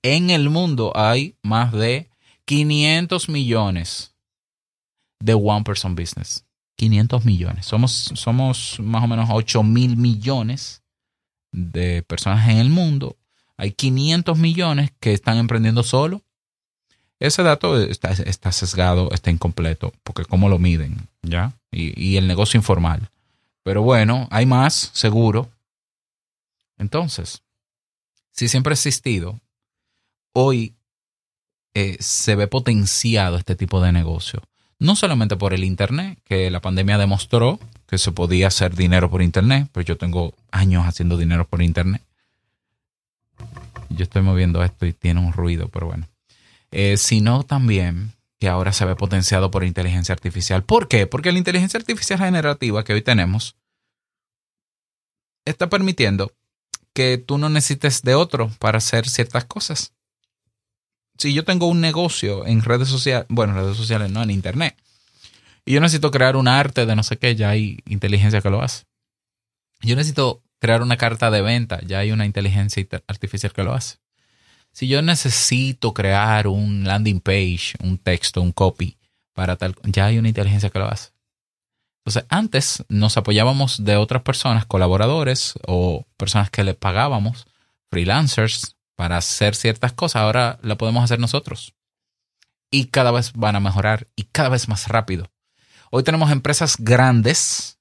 en 0.03 0.29
el 0.29 0.49
mundo 0.49 0.91
hay 0.95 1.35
más 1.41 1.71
de 1.71 2.09
500 2.45 3.29
millones 3.29 4.13
de 5.19 5.33
one 5.33 5.63
person 5.63 5.95
business. 5.95 6.46
500 6.77 7.25
millones. 7.25 7.65
Somos, 7.65 8.11
somos 8.15 8.79
más 8.79 9.03
o 9.03 9.07
menos 9.07 9.29
8 9.31 9.63
mil 9.63 9.97
millones 9.97 10.83
de 11.51 12.03
personas 12.03 12.47
en 12.49 12.57
el 12.57 12.69
mundo. 12.69 13.17
Hay 13.57 13.71
500 13.71 14.37
millones 14.37 14.91
que 14.99 15.13
están 15.13 15.37
emprendiendo 15.37 15.83
solo. 15.83 16.21
Ese 17.19 17.43
dato 17.43 17.81
está, 17.81 18.11
está 18.11 18.51
sesgado, 18.51 19.09
está 19.11 19.31
incompleto, 19.31 19.91
porque 20.03 20.23
cómo 20.23 20.49
lo 20.49 20.59
miden, 20.59 21.09
¿ya? 21.23 21.53
Y, 21.71 21.99
y 22.01 22.17
el 22.17 22.27
negocio 22.27 22.59
informal. 22.59 23.09
Pero 23.63 23.81
bueno, 23.81 24.27
hay 24.31 24.45
más, 24.45 24.91
seguro. 24.93 25.49
Entonces, 26.77 27.41
si 28.31 28.47
siempre 28.47 28.71
ha 28.71 28.75
existido, 28.75 29.41
hoy 30.31 30.75
eh, 31.73 31.97
se 31.99 32.35
ve 32.35 32.47
potenciado 32.47 33.37
este 33.37 33.55
tipo 33.55 33.81
de 33.81 33.91
negocio. 33.91 34.41
No 34.79 34.95
solamente 34.95 35.35
por 35.37 35.53
el 35.53 35.63
Internet, 35.63 36.19
que 36.23 36.51
la 36.51 36.61
pandemia 36.61 36.97
demostró 36.97 37.59
que 37.87 37.97
se 37.97 38.11
podía 38.11 38.47
hacer 38.47 38.75
dinero 38.75 39.09
por 39.09 39.21
Internet, 39.21 39.69
pero 39.71 39.85
yo 39.85 39.97
tengo 39.97 40.35
años 40.51 40.85
haciendo 40.85 41.17
dinero 41.17 41.47
por 41.47 41.61
Internet. 41.61 42.03
Yo 43.89 44.03
estoy 44.03 44.21
moviendo 44.21 44.63
esto 44.63 44.85
y 44.85 44.93
tiene 44.93 45.19
un 45.19 45.33
ruido, 45.33 45.69
pero 45.69 45.87
bueno. 45.87 46.07
Eh, 46.71 46.97
sino 46.97 47.43
también 47.43 48.13
que 48.39 48.49
ahora 48.49 48.73
se 48.73 48.85
ve 48.85 48.95
potenciado 48.95 49.49
por 49.49 49.63
inteligencia 49.63 50.13
artificial. 50.13 50.63
¿Por 50.63 50.87
qué? 50.87 51.07
Porque 51.07 51.31
la 51.31 51.39
inteligencia 51.39 51.79
artificial 51.79 52.19
generativa 52.19 52.83
que 52.83 52.93
hoy 52.93 53.01
tenemos 53.01 53.55
está 55.45 55.69
permitiendo 55.69 56.33
que 56.93 57.17
tú 57.17 57.37
no 57.37 57.49
necesites 57.49 58.01
de 58.03 58.15
otro 58.15 58.51
para 58.59 58.79
hacer 58.79 59.07
ciertas 59.07 59.45
cosas 59.45 59.93
si 61.17 61.33
yo 61.33 61.43
tengo 61.43 61.67
un 61.67 61.81
negocio 61.81 62.45
en 62.45 62.61
redes 62.61 62.87
sociales, 62.87 63.25
bueno, 63.29 63.53
en 63.53 63.63
redes 63.63 63.77
sociales 63.77 64.11
no, 64.11 64.23
en 64.23 64.31
internet, 64.31 64.75
y 65.65 65.73
yo 65.73 65.81
necesito 65.81 66.11
crear 66.11 66.35
un 66.35 66.47
arte 66.47 66.85
de 66.85 66.95
no 66.95 67.03
sé 67.03 67.17
qué, 67.17 67.35
ya 67.35 67.49
hay 67.49 67.79
inteligencia 67.87 68.41
que 68.41 68.49
lo 68.49 68.61
hace. 68.61 68.85
Yo 69.81 69.95
necesito 69.95 70.41
crear 70.59 70.81
una 70.81 70.97
carta 70.97 71.29
de 71.29 71.41
venta, 71.41 71.81
ya 71.85 71.99
hay 71.99 72.11
una 72.11 72.25
inteligencia 72.25 72.85
artificial 73.07 73.51
que 73.51 73.63
lo 73.63 73.73
hace. 73.73 73.97
Si 74.71 74.87
yo 74.87 75.01
necesito 75.01 75.93
crear 75.93 76.47
un 76.47 76.85
landing 76.85 77.19
page, 77.19 77.73
un 77.81 77.97
texto, 77.97 78.41
un 78.41 78.51
copy 78.51 78.97
para 79.33 79.55
tal, 79.55 79.75
ya 79.83 80.05
hay 80.05 80.19
una 80.19 80.29
inteligencia 80.29 80.69
que 80.69 80.79
lo 80.79 80.87
hace. 80.87 81.11
Entonces, 82.05 82.25
antes 82.29 82.85
nos 82.87 83.17
apoyábamos 83.17 83.83
de 83.83 83.97
otras 83.97 84.21
personas, 84.21 84.65
colaboradores 84.65 85.55
o 85.67 86.05
personas 86.15 86.49
que 86.49 86.63
le 86.63 86.73
pagábamos, 86.73 87.45
freelancers, 87.89 88.76
para 88.97 89.17
hacer 89.17 89.55
ciertas 89.55 89.93
cosas, 89.93 90.23
ahora 90.23 90.59
la 90.63 90.75
podemos 90.75 91.03
hacer 91.03 91.19
nosotros. 91.19 91.75
Y 92.71 92.87
cada 92.87 93.11
vez 93.11 93.31
van 93.33 93.55
a 93.55 93.61
mejorar 93.61 94.07
y 94.15 94.23
cada 94.23 94.49
vez 94.49 94.67
más 94.67 94.87
rápido. 94.89 95.31
Hoy 95.91 96.03
tenemos 96.03 96.31
empresas 96.31 96.75
grandes 96.79 97.79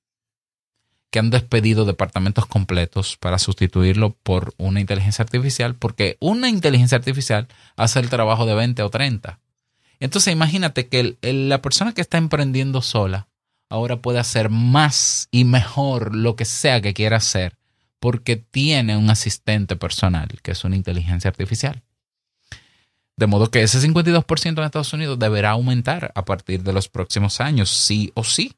que 1.10 1.18
han 1.18 1.30
despedido 1.30 1.86
departamentos 1.86 2.44
completos 2.44 3.16
para 3.16 3.38
sustituirlo 3.38 4.14
por 4.22 4.52
una 4.58 4.80
inteligencia 4.80 5.22
artificial, 5.22 5.74
porque 5.74 6.18
una 6.20 6.50
inteligencia 6.50 6.98
artificial 6.98 7.48
hace 7.76 7.98
el 7.98 8.10
trabajo 8.10 8.44
de 8.44 8.54
20 8.54 8.82
o 8.82 8.90
30. 8.90 9.40
Entonces 9.98 10.34
imagínate 10.34 10.88
que 10.88 11.16
la 11.22 11.62
persona 11.62 11.94
que 11.94 12.02
está 12.02 12.18
emprendiendo 12.18 12.82
sola 12.82 13.28
ahora 13.70 14.02
puede 14.02 14.18
hacer 14.18 14.50
más 14.50 15.28
y 15.30 15.44
mejor 15.44 16.14
lo 16.14 16.36
que 16.36 16.44
sea 16.44 16.82
que 16.82 16.92
quiera 16.92 17.16
hacer 17.16 17.56
porque 18.00 18.36
tiene 18.36 18.96
un 18.96 19.10
asistente 19.10 19.76
personal, 19.76 20.28
que 20.42 20.52
es 20.52 20.64
una 20.64 20.76
inteligencia 20.76 21.28
artificial. 21.28 21.82
De 23.16 23.26
modo 23.26 23.50
que 23.50 23.62
ese 23.62 23.80
52% 23.80 24.58
en 24.58 24.64
Estados 24.64 24.92
Unidos 24.92 25.18
deberá 25.18 25.52
aumentar 25.52 26.12
a 26.14 26.24
partir 26.24 26.62
de 26.62 26.72
los 26.72 26.88
próximos 26.88 27.40
años, 27.40 27.70
sí 27.70 28.12
o 28.14 28.24
sí. 28.24 28.54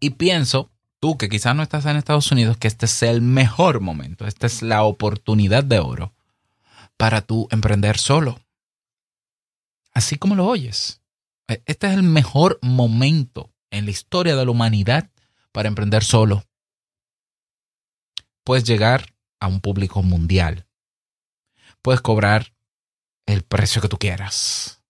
Y 0.00 0.10
pienso, 0.10 0.70
tú 0.98 1.16
que 1.16 1.28
quizás 1.28 1.54
no 1.54 1.62
estás 1.62 1.86
en 1.86 1.96
Estados 1.96 2.32
Unidos, 2.32 2.56
que 2.56 2.66
este 2.66 2.86
es 2.86 3.02
el 3.04 3.22
mejor 3.22 3.80
momento, 3.80 4.26
esta 4.26 4.46
es 4.46 4.62
la 4.62 4.82
oportunidad 4.82 5.62
de 5.62 5.78
oro 5.78 6.12
para 6.96 7.20
tú 7.22 7.46
emprender 7.52 7.98
solo. 7.98 8.40
Así 9.94 10.16
como 10.16 10.34
lo 10.34 10.46
oyes. 10.46 11.00
E, 11.46 11.62
este 11.66 11.86
es 11.86 11.92
el 11.92 12.02
mejor 12.02 12.58
momento 12.62 13.52
en 13.70 13.84
la 13.84 13.92
historia 13.92 14.34
de 14.34 14.44
la 14.44 14.50
humanidad 14.50 15.10
para 15.52 15.68
emprender 15.68 16.02
solo 16.02 16.44
puedes 18.44 18.64
llegar 18.64 19.14
a 19.40 19.46
un 19.46 19.60
público 19.60 20.02
mundial. 20.02 20.66
Puedes 21.82 22.00
cobrar 22.00 22.52
el 23.26 23.42
precio 23.42 23.82
que 23.82 23.88
tú 23.88 23.98
quieras. 23.98 24.82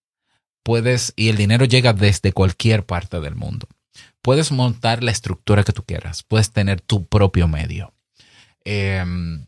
Puedes, 0.63 1.13
y 1.15 1.29
el 1.29 1.37
dinero 1.37 1.65
llega 1.65 1.93
desde 1.93 2.31
cualquier 2.31 2.85
parte 2.85 3.19
del 3.19 3.35
mundo. 3.35 3.67
Puedes 4.21 4.51
montar 4.51 5.03
la 5.03 5.11
estructura 5.11 5.63
que 5.63 5.73
tú 5.73 5.83
quieras. 5.83 6.23
Puedes 6.23 6.51
tener 6.51 6.81
tu 6.81 7.05
propio 7.07 7.47
medio. 7.47 7.93
Em, 8.63 9.45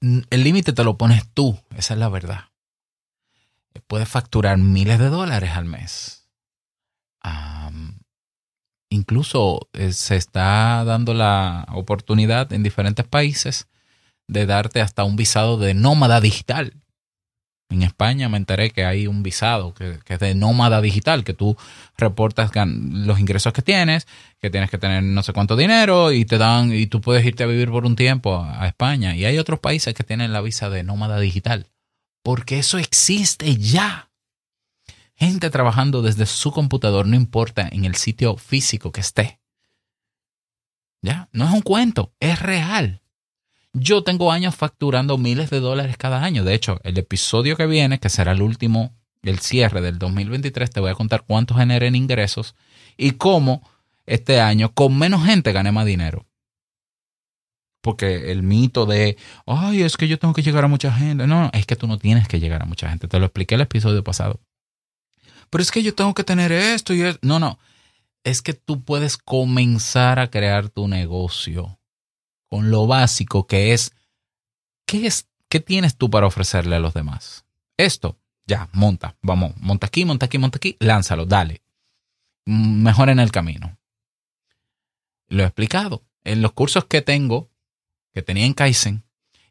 el 0.00 0.44
límite 0.44 0.72
te 0.72 0.84
lo 0.84 0.98
pones 0.98 1.28
tú, 1.32 1.58
esa 1.76 1.94
es 1.94 2.00
la 2.00 2.08
verdad. 2.08 2.46
Puedes 3.86 4.08
facturar 4.08 4.58
miles 4.58 4.98
de 4.98 5.10
dólares 5.10 5.50
al 5.52 5.66
mes 5.66 6.26
incluso 8.90 9.68
eh, 9.72 9.92
se 9.92 10.16
está 10.16 10.84
dando 10.84 11.14
la 11.14 11.66
oportunidad 11.72 12.52
en 12.52 12.62
diferentes 12.62 13.06
países 13.06 13.68
de 14.28 14.46
darte 14.46 14.80
hasta 14.80 15.04
un 15.04 15.16
visado 15.16 15.58
de 15.58 15.74
nómada 15.74 16.20
digital. 16.20 16.74
En 17.68 17.82
España 17.82 18.28
me 18.28 18.36
enteré 18.36 18.70
que 18.70 18.84
hay 18.84 19.08
un 19.08 19.24
visado 19.24 19.74
que, 19.74 19.98
es 20.06 20.18
de 20.20 20.34
nómada 20.36 20.80
digital, 20.80 21.24
que 21.24 21.34
tú 21.34 21.56
reportas 21.96 22.52
los 22.54 23.18
ingresos 23.18 23.52
que 23.52 23.62
tienes, 23.62 24.06
que 24.40 24.50
tienes 24.50 24.70
que 24.70 24.78
tener 24.78 25.02
no 25.02 25.22
sé 25.24 25.32
cuánto 25.32 25.56
dinero 25.56 26.12
y 26.12 26.24
te 26.24 26.38
dan 26.38 26.72
y 26.72 26.86
tú 26.86 27.00
puedes 27.00 27.26
irte 27.26 27.42
a 27.42 27.48
vivir 27.48 27.70
por 27.70 27.84
un 27.84 27.96
tiempo 27.96 28.40
a 28.40 28.68
España. 28.68 29.16
Y 29.16 29.24
hay 29.24 29.38
otros 29.38 29.58
países 29.58 29.94
que 29.94 30.04
tienen 30.04 30.32
la 30.32 30.42
visa 30.42 30.70
de 30.70 30.84
nómada 30.84 31.18
digital, 31.18 31.66
porque 32.22 32.60
eso 32.60 32.78
existe 32.78 33.56
ya 33.56 34.10
gente 35.16 35.50
trabajando 35.50 36.02
desde 36.02 36.26
su 36.26 36.52
computador, 36.52 37.06
no 37.06 37.16
importa 37.16 37.68
en 37.70 37.84
el 37.84 37.96
sitio 37.96 38.36
físico 38.36 38.92
que 38.92 39.00
esté. 39.00 39.40
¿Ya? 41.02 41.28
No 41.32 41.46
es 41.46 41.52
un 41.52 41.62
cuento, 41.62 42.12
es 42.20 42.40
real. 42.40 43.02
Yo 43.72 44.02
tengo 44.02 44.32
años 44.32 44.54
facturando 44.54 45.18
miles 45.18 45.50
de 45.50 45.60
dólares 45.60 45.96
cada 45.96 46.22
año. 46.22 46.44
De 46.44 46.54
hecho, 46.54 46.80
el 46.82 46.98
episodio 46.98 47.56
que 47.56 47.66
viene, 47.66 47.98
que 47.98 48.08
será 48.08 48.32
el 48.32 48.42
último, 48.42 48.94
el 49.22 49.38
cierre 49.40 49.80
del 49.80 49.98
2023, 49.98 50.70
te 50.70 50.80
voy 50.80 50.90
a 50.90 50.94
contar 50.94 51.24
cuánto 51.26 51.54
generé 51.54 51.86
en 51.86 51.94
ingresos 51.94 52.54
y 52.96 53.12
cómo 53.12 53.68
este 54.06 54.40
año 54.40 54.72
con 54.72 54.96
menos 54.98 55.24
gente 55.24 55.52
gané 55.52 55.72
más 55.72 55.86
dinero. 55.86 56.26
Porque 57.82 58.32
el 58.32 58.42
mito 58.42 58.86
de, 58.86 59.16
ay, 59.46 59.82
es 59.82 59.96
que 59.96 60.08
yo 60.08 60.18
tengo 60.18 60.34
que 60.34 60.42
llegar 60.42 60.64
a 60.64 60.68
mucha 60.68 60.90
gente. 60.92 61.26
No, 61.26 61.42
no, 61.42 61.50
es 61.52 61.66
que 61.66 61.76
tú 61.76 61.86
no 61.86 61.98
tienes 61.98 62.26
que 62.26 62.40
llegar 62.40 62.62
a 62.62 62.66
mucha 62.66 62.88
gente. 62.88 63.06
Te 63.06 63.18
lo 63.20 63.26
expliqué 63.26 63.54
el 63.54 63.60
episodio 63.60 64.02
pasado 64.02 64.40
pero 65.50 65.62
es 65.62 65.70
que 65.70 65.82
yo 65.82 65.94
tengo 65.94 66.14
que 66.14 66.24
tener 66.24 66.52
esto 66.52 66.94
y 66.94 67.02
esto. 67.02 67.20
No, 67.22 67.38
no. 67.38 67.58
Es 68.24 68.42
que 68.42 68.54
tú 68.54 68.82
puedes 68.82 69.16
comenzar 69.16 70.18
a 70.18 70.30
crear 70.30 70.68
tu 70.68 70.88
negocio 70.88 71.78
con 72.46 72.70
lo 72.70 72.86
básico 72.86 73.46
que 73.46 73.72
es, 73.72 73.92
¿qué, 74.86 75.06
es, 75.06 75.28
qué 75.48 75.60
tienes 75.60 75.96
tú 75.96 76.10
para 76.10 76.26
ofrecerle 76.26 76.76
a 76.76 76.80
los 76.80 76.94
demás? 76.94 77.44
Esto, 77.76 78.18
ya, 78.46 78.68
monta, 78.72 79.16
vamos, 79.22 79.52
monta 79.58 79.86
aquí, 79.86 80.04
monta 80.04 80.26
aquí, 80.26 80.38
monta 80.38 80.56
aquí, 80.56 80.76
lánzalo, 80.80 81.26
dale. 81.26 81.62
Mejor 82.44 83.10
en 83.10 83.18
el 83.18 83.32
camino. 83.32 83.78
Lo 85.28 85.42
he 85.42 85.46
explicado. 85.46 86.04
En 86.24 86.42
los 86.42 86.52
cursos 86.52 86.84
que 86.86 87.02
tengo, 87.02 87.50
que 88.12 88.22
tenía 88.22 88.46
en 88.46 88.54
Kaizen, 88.54 89.04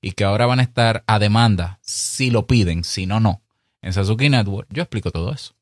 y 0.05 0.11
que 0.11 0.23
ahora 0.23 0.45
van 0.45 0.59
a 0.59 0.63
estar 0.63 1.03
a 1.07 1.17
demanda 1.17 1.79
si 1.81 2.29
lo 2.29 2.45
piden, 2.45 2.83
si 2.83 3.07
no, 3.07 3.19
no. 3.19 3.41
En 3.81 3.91
Sasuke 3.91 4.29
Network 4.29 4.67
yo 4.71 4.83
explico 4.83 5.09
todo 5.09 5.33
eso. 5.33 5.55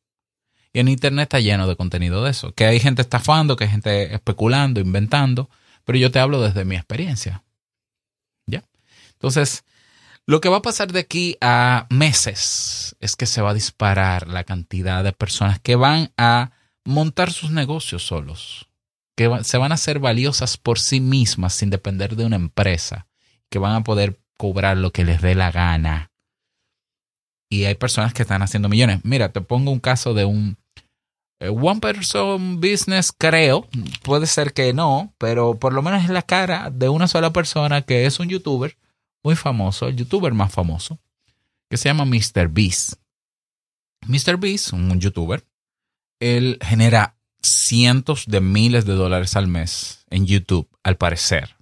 Y 0.73 0.79
en 0.79 0.87
Internet 0.87 1.23
está 1.23 1.39
lleno 1.39 1.67
de 1.67 1.75
contenido 1.75 2.23
de 2.23 2.31
eso. 2.31 2.51
Que 2.53 2.65
hay 2.65 2.79
gente 2.79 3.03
estafando, 3.03 3.55
que 3.55 3.65
hay 3.65 3.69
gente 3.69 4.13
especulando, 4.13 4.81
inventando, 4.81 5.49
pero 5.85 5.99
yo 5.99 6.11
te 6.11 6.19
hablo 6.19 6.41
desde 6.41 6.65
mi 6.65 6.75
experiencia. 6.75 7.43
¿Ya? 8.47 8.63
Entonces, 9.13 9.63
lo 10.25 10.41
que 10.41 10.49
va 10.49 10.57
a 10.57 10.61
pasar 10.61 10.91
de 10.91 11.01
aquí 11.01 11.37
a 11.41 11.85
meses 11.91 12.95
es 12.99 13.15
que 13.15 13.27
se 13.27 13.41
va 13.41 13.51
a 13.51 13.53
disparar 13.53 14.27
la 14.27 14.43
cantidad 14.45 15.03
de 15.03 15.13
personas 15.13 15.59
que 15.59 15.75
van 15.75 16.11
a 16.17 16.51
montar 16.85 17.31
sus 17.31 17.51
negocios 17.51 18.03
solos, 18.07 18.67
que 19.15 19.29
se 19.43 19.57
van 19.57 19.71
a 19.71 19.75
hacer 19.75 19.99
valiosas 19.99 20.57
por 20.57 20.79
sí 20.79 20.99
mismas 20.99 21.53
sin 21.53 21.69
depender 21.69 22.15
de 22.15 22.25
una 22.25 22.35
empresa, 22.35 23.05
que 23.49 23.59
van 23.59 23.75
a 23.75 23.83
poder 23.83 24.19
cobrar 24.37 24.77
lo 24.77 24.91
que 24.91 25.05
les 25.05 25.21
dé 25.21 25.35
la 25.35 25.51
gana. 25.51 26.11
Y 27.49 27.65
hay 27.65 27.75
personas 27.75 28.13
que 28.13 28.23
están 28.23 28.41
haciendo 28.41 28.69
millones. 28.69 29.01
Mira, 29.03 29.31
te 29.31 29.41
pongo 29.41 29.71
un 29.71 29.79
caso 29.79 30.15
de 30.15 30.25
un 30.25 30.57
one 31.39 31.79
person 31.79 32.59
business, 32.59 33.11
creo. 33.11 33.67
Puede 34.03 34.27
ser 34.27 34.53
que 34.53 34.73
no, 34.73 35.13
pero 35.17 35.55
por 35.55 35.73
lo 35.73 35.81
menos 35.81 36.03
es 36.03 36.09
la 36.09 36.21
cara 36.21 36.69
de 36.69 36.89
una 36.89 37.07
sola 37.07 37.33
persona 37.33 37.81
que 37.81 38.05
es 38.05 38.19
un 38.19 38.29
youtuber 38.29 38.77
muy 39.23 39.35
famoso, 39.35 39.87
el 39.87 39.95
youtuber 39.95 40.33
más 40.33 40.51
famoso, 40.51 40.99
que 41.69 41.77
se 41.77 41.89
llama 41.89 42.05
Mr. 42.05 42.47
Beast. 42.49 42.95
Mr. 44.07 44.37
Beast, 44.37 44.73
un 44.73 44.99
youtuber, 44.99 45.45
él 46.19 46.57
genera 46.61 47.17
cientos 47.41 48.25
de 48.27 48.41
miles 48.41 48.85
de 48.85 48.93
dólares 48.93 49.35
al 49.35 49.47
mes 49.47 50.05
en 50.09 50.25
YouTube, 50.25 50.69
al 50.83 50.97
parecer. 50.97 51.55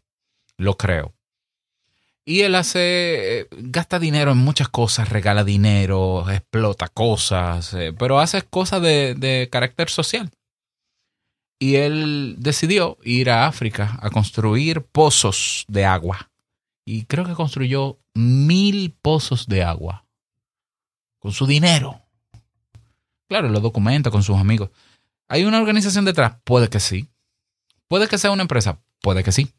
Lo 0.57 0.77
creo. 0.77 1.13
Y 2.25 2.41
él 2.41 2.55
hace, 2.55 3.39
eh, 3.39 3.47
gasta 3.51 3.97
dinero 3.97 4.31
en 4.31 4.37
muchas 4.37 4.69
cosas, 4.69 5.09
regala 5.09 5.43
dinero, 5.43 6.29
explota 6.29 6.87
cosas, 6.87 7.73
eh, 7.73 7.93
pero 7.97 8.19
hace 8.19 8.43
cosas 8.43 8.81
de, 8.81 9.15
de 9.15 9.49
carácter 9.51 9.89
social. 9.89 10.29
Y 11.59 11.75
él 11.75 12.35
decidió 12.39 12.97
ir 13.03 13.29
a 13.29 13.47
África 13.47 13.99
a 14.01 14.09
construir 14.09 14.83
pozos 14.83 15.65
de 15.67 15.85
agua. 15.85 16.31
Y 16.85 17.05
creo 17.05 17.25
que 17.25 17.33
construyó 17.33 17.99
mil 18.13 18.91
pozos 19.01 19.47
de 19.47 19.63
agua. 19.63 20.05
Con 21.19 21.31
su 21.31 21.45
dinero. 21.45 22.01
Claro, 23.27 23.49
lo 23.49 23.59
documenta 23.59 24.09
con 24.09 24.23
sus 24.23 24.37
amigos. 24.37 24.71
¿Hay 25.27 25.45
una 25.45 25.59
organización 25.59 26.03
detrás? 26.03 26.37
Puede 26.43 26.67
que 26.67 26.79
sí. 26.79 27.09
Puede 27.87 28.07
que 28.07 28.17
sea 28.17 28.31
una 28.31 28.41
empresa. 28.41 28.81
Puede 29.01 29.23
que 29.23 29.31
sí. 29.31 29.53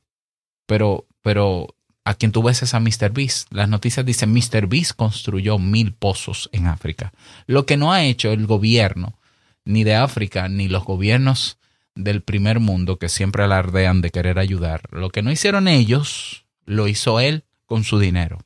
Pero, 0.66 1.06
pero 1.22 1.68
a 2.04 2.14
quien 2.14 2.32
tú 2.32 2.42
ves 2.42 2.62
es 2.62 2.74
a 2.74 2.80
Mr. 2.80 3.10
Beast. 3.12 3.48
Las 3.52 3.68
noticias 3.68 4.04
dicen 4.04 4.32
Mr. 4.32 4.66
Beast 4.66 4.92
construyó 4.96 5.58
mil 5.58 5.92
pozos 5.92 6.48
en 6.52 6.66
África. 6.66 7.12
Lo 7.46 7.66
que 7.66 7.76
no 7.76 7.92
ha 7.92 8.04
hecho 8.04 8.32
el 8.32 8.46
gobierno, 8.46 9.18
ni 9.64 9.84
de 9.84 9.94
África, 9.94 10.48
ni 10.48 10.68
los 10.68 10.84
gobiernos 10.84 11.58
del 11.94 12.22
primer 12.22 12.58
mundo 12.58 12.98
que 12.98 13.08
siempre 13.08 13.44
alardean 13.44 14.00
de 14.00 14.10
querer 14.10 14.38
ayudar, 14.38 14.82
lo 14.90 15.10
que 15.10 15.22
no 15.22 15.30
hicieron 15.30 15.68
ellos, 15.68 16.46
lo 16.64 16.88
hizo 16.88 17.20
él 17.20 17.44
con 17.66 17.84
su 17.84 17.98
dinero. 17.98 18.38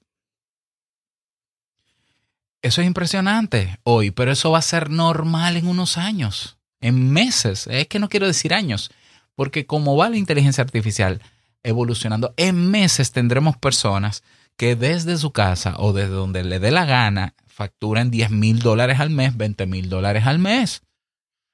Eso 2.62 2.80
es 2.80 2.86
impresionante 2.86 3.78
hoy, 3.84 4.10
pero 4.10 4.32
eso 4.32 4.50
va 4.50 4.58
a 4.58 4.62
ser 4.62 4.90
normal 4.90 5.56
en 5.56 5.68
unos 5.68 5.98
años, 5.98 6.58
en 6.80 7.12
meses. 7.12 7.68
Es 7.68 7.86
que 7.86 8.00
no 8.00 8.08
quiero 8.08 8.26
decir 8.26 8.52
años, 8.52 8.90
porque 9.36 9.66
como 9.66 9.96
va 9.96 10.08
la 10.08 10.16
inteligencia 10.16 10.64
artificial, 10.64 11.22
evolucionando. 11.62 12.34
En 12.36 12.70
meses 12.70 13.12
tendremos 13.12 13.56
personas 13.56 14.22
que 14.56 14.76
desde 14.76 15.16
su 15.18 15.32
casa 15.32 15.74
o 15.78 15.92
desde 15.92 16.10
donde 16.10 16.44
le 16.44 16.58
dé 16.58 16.70
la 16.70 16.84
gana 16.86 17.34
facturan 17.46 18.10
10 18.10 18.30
mil 18.30 18.58
dólares 18.60 19.00
al 19.00 19.10
mes, 19.10 19.36
20 19.36 19.66
mil 19.66 19.88
dólares 19.88 20.26
al 20.26 20.38
mes, 20.38 20.82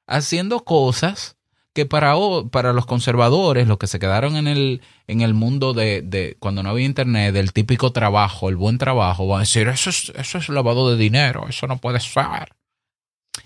haciendo 0.07 0.65
cosas 0.65 1.37
que 1.75 1.87
para, 1.87 2.15
para 2.51 2.73
los 2.73 2.87
conservadores, 2.87 3.67
los 3.67 3.79
que 3.79 3.87
se 3.87 3.99
quedaron 3.99 4.37
en 4.37 4.47
el, 4.47 4.83
en 5.07 5.23
el 5.23 5.33
mundo 5.33 5.73
de, 5.73 6.03
de, 6.03 6.37
cuando 6.39 6.63
no 6.63 6.71
había 6.71 6.85
internet, 6.85 7.33
del 7.33 7.53
típico 7.53 7.93
trabajo, 7.93 8.49
el 8.49 8.57
buen 8.57 8.79
trabajo, 8.79 9.27
van 9.27 9.39
a 9.39 9.41
decir, 9.41 9.69
eso 9.69 9.91
es, 9.91 10.13
eso 10.17 10.39
es 10.39 10.49
lavado 10.49 10.91
de 10.91 10.97
dinero, 10.97 11.47
eso 11.49 11.67
no 11.67 11.79
puede 11.79 12.01
ser. 12.01 12.53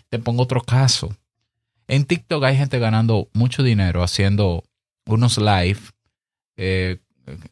Te 0.09 0.19
pongo 0.19 0.43
otro 0.43 0.61
caso. 0.63 1.15
En 1.89 2.05
TikTok 2.05 2.43
hay 2.43 2.57
gente 2.57 2.79
ganando 2.79 3.29
mucho 3.33 3.63
dinero 3.63 4.03
haciendo 4.03 4.65
unos 5.07 5.39
live 5.39 5.79
eh, 6.57 6.99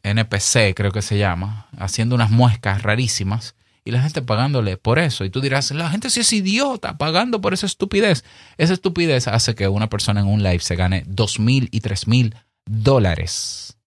NPC, 0.03 0.73
creo 0.75 0.91
que 0.91 1.01
se 1.01 1.17
llama, 1.17 1.67
haciendo 1.77 2.15
unas 2.15 2.31
muescas 2.31 2.81
rarísimas 2.81 3.55
y 3.83 3.91
la 3.91 4.01
gente 4.01 4.21
pagándole 4.21 4.77
por 4.77 4.99
eso. 4.99 5.25
Y 5.25 5.29
tú 5.29 5.41
dirás, 5.41 5.71
la 5.71 5.89
gente 5.89 6.09
sí 6.09 6.21
es 6.21 6.33
idiota 6.33 6.97
pagando 6.97 7.41
por 7.41 7.53
esa 7.53 7.65
estupidez. 7.65 8.23
Esa 8.57 8.73
estupidez 8.73 9.27
hace 9.27 9.53
que 9.53 9.67
una 9.67 9.89
persona 9.89 10.21
en 10.21 10.27
un 10.27 10.43
live 10.43 10.59
se 10.59 10.75
gane 10.75 11.03
dos 11.07 11.39
mil 11.39 11.69
y 11.71 11.81
tres 11.81 12.07
mil 12.07 12.35
dólares 12.65 13.77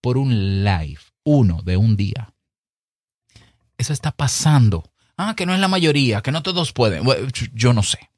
por 0.00 0.16
un 0.16 0.64
live, 0.64 1.00
uno 1.24 1.60
de 1.62 1.76
un 1.76 1.96
día. 1.96 2.32
Eso 3.76 3.92
está 3.92 4.12
pasando. 4.12 4.90
Ah, 5.16 5.34
que 5.36 5.44
no 5.44 5.54
es 5.54 5.60
la 5.60 5.68
mayoría, 5.68 6.22
que 6.22 6.32
no 6.32 6.42
todos 6.42 6.72
pueden. 6.72 7.04
yo 7.52 7.72
no 7.72 7.82
sé. 7.82 8.10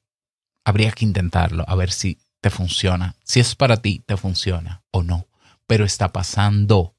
Habría 0.64 0.92
que 0.92 1.04
intentarlo, 1.04 1.64
a 1.66 1.74
ver 1.74 1.90
si 1.90 2.18
te 2.40 2.50
funciona. 2.50 3.16
Si 3.24 3.40
es 3.40 3.54
para 3.54 3.78
ti, 3.78 4.02
te 4.06 4.16
funciona 4.16 4.82
o 4.90 5.02
no 5.02 5.26
pero 5.66 5.84
está 5.84 6.12
pasando. 6.12 6.96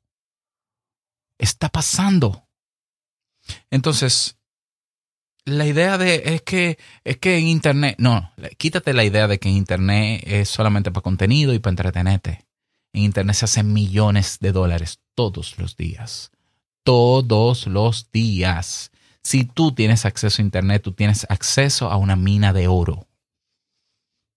Está 1.38 1.70
pasando. 1.70 2.48
Entonces, 3.70 4.38
la 5.46 5.68
idea 5.68 5.98
de 5.98 6.24
es 6.26 6.42
que 6.42 6.80
es 7.04 7.18
que 7.18 7.38
en 7.38 7.48
internet, 7.48 7.96
no, 8.00 8.32
quítate 8.58 8.94
la 8.94 9.04
idea 9.04 9.28
de 9.28 9.40
que 9.40 9.50
en 9.50 9.56
internet 9.56 10.24
es 10.26 10.50
solamente 10.50 10.92
para 10.92 11.04
contenido 11.04 11.54
y 11.54 11.60
para 11.60 11.72
entretenerte. 11.72 12.46
En 12.94 13.04
internet 13.04 13.36
se 13.36 13.46
hacen 13.46 13.74
millones 13.74 14.40
de 14.40 14.52
dólares 14.52 15.02
todos 15.16 15.58
los 15.60 15.78
días. 15.78 16.32
Todos 16.84 17.68
los 17.68 18.12
días. 18.12 18.92
Si 19.22 19.44
tú 19.44 19.74
tienes 19.74 20.06
acceso 20.06 20.42
a 20.42 20.46
internet, 20.46 20.82
tú 20.84 20.94
tienes 20.94 21.26
acceso 21.30 21.92
a 21.92 21.98
una 21.98 22.16
mina 22.16 22.54
de 22.54 22.68
oro. 22.68 23.08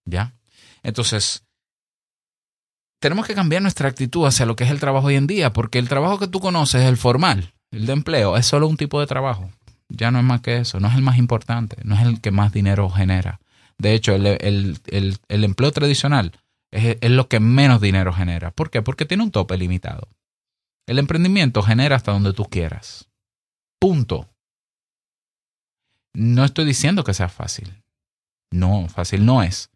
¿Ya? 0.05 0.35
Entonces, 0.83 1.45
tenemos 3.01 3.27
que 3.27 3.35
cambiar 3.35 3.63
nuestra 3.63 3.89
actitud 3.89 4.27
hacia 4.27 4.47
lo 4.47 4.57
que 4.57 4.65
es 4.65 4.71
el 4.71 4.81
trabajo 4.81 5.07
hoy 5.07 5.17
en 5.17 5.27
día, 5.27 5.53
porque 5.53 5.79
el 5.79 5.89
trabajo 5.89 6.19
que 6.19 6.29
tú 6.29 6.41
conoces, 6.41 6.83
el 6.83 6.97
formal, 6.97 7.53
el 7.71 7.87
de 7.87 7.93
empleo, 7.93 8.37
es 8.37 8.47
solo 8.47 8.67
un 8.67 8.77
tipo 8.77 9.01
de 9.01 9.07
trabajo. 9.07 9.51
Ya 9.89 10.11
no 10.11 10.19
es 10.19 10.25
más 10.25 10.41
que 10.41 10.59
eso, 10.59 10.81
no 10.81 10.89
es 10.89 10.95
el 10.95 11.03
más 11.03 11.19
importante, 11.19 11.77
no 11.85 11.95
es 11.95 12.03
el 12.03 12.21
que 12.21 12.31
más 12.31 12.53
dinero 12.53 12.91
genera. 12.91 13.41
De 13.79 13.95
hecho, 13.95 14.15
el, 14.15 14.79
empleo 15.29 15.73
tradicional 15.73 16.33
es, 16.73 16.99
es 17.01 17.11
lo 17.11 17.29
que 17.29 17.41
menos 17.41 17.81
dinero 17.81 18.13
genera. 18.13 18.51
¿Por 18.51 18.71
qué? 18.71 18.83
Porque 18.83 19.07
tiene 19.07 19.23
un 19.23 19.31
tope 19.31 19.57
limitado. 19.57 20.09
El 20.87 20.99
emprendimiento 20.99 21.63
genera 21.63 21.97
hasta 21.97 22.13
donde 22.13 22.33
tú 22.33 22.45
quieras. 22.45 23.09
Punto. 23.79 24.29
No 26.13 26.45
estoy 26.45 26.65
diciendo 26.65 27.05
que 27.05 27.15
sea 27.15 27.29
fácil. 27.29 27.83
No, 28.51 28.89
fácil 28.89 29.25
no 29.25 29.43
es 29.43 29.71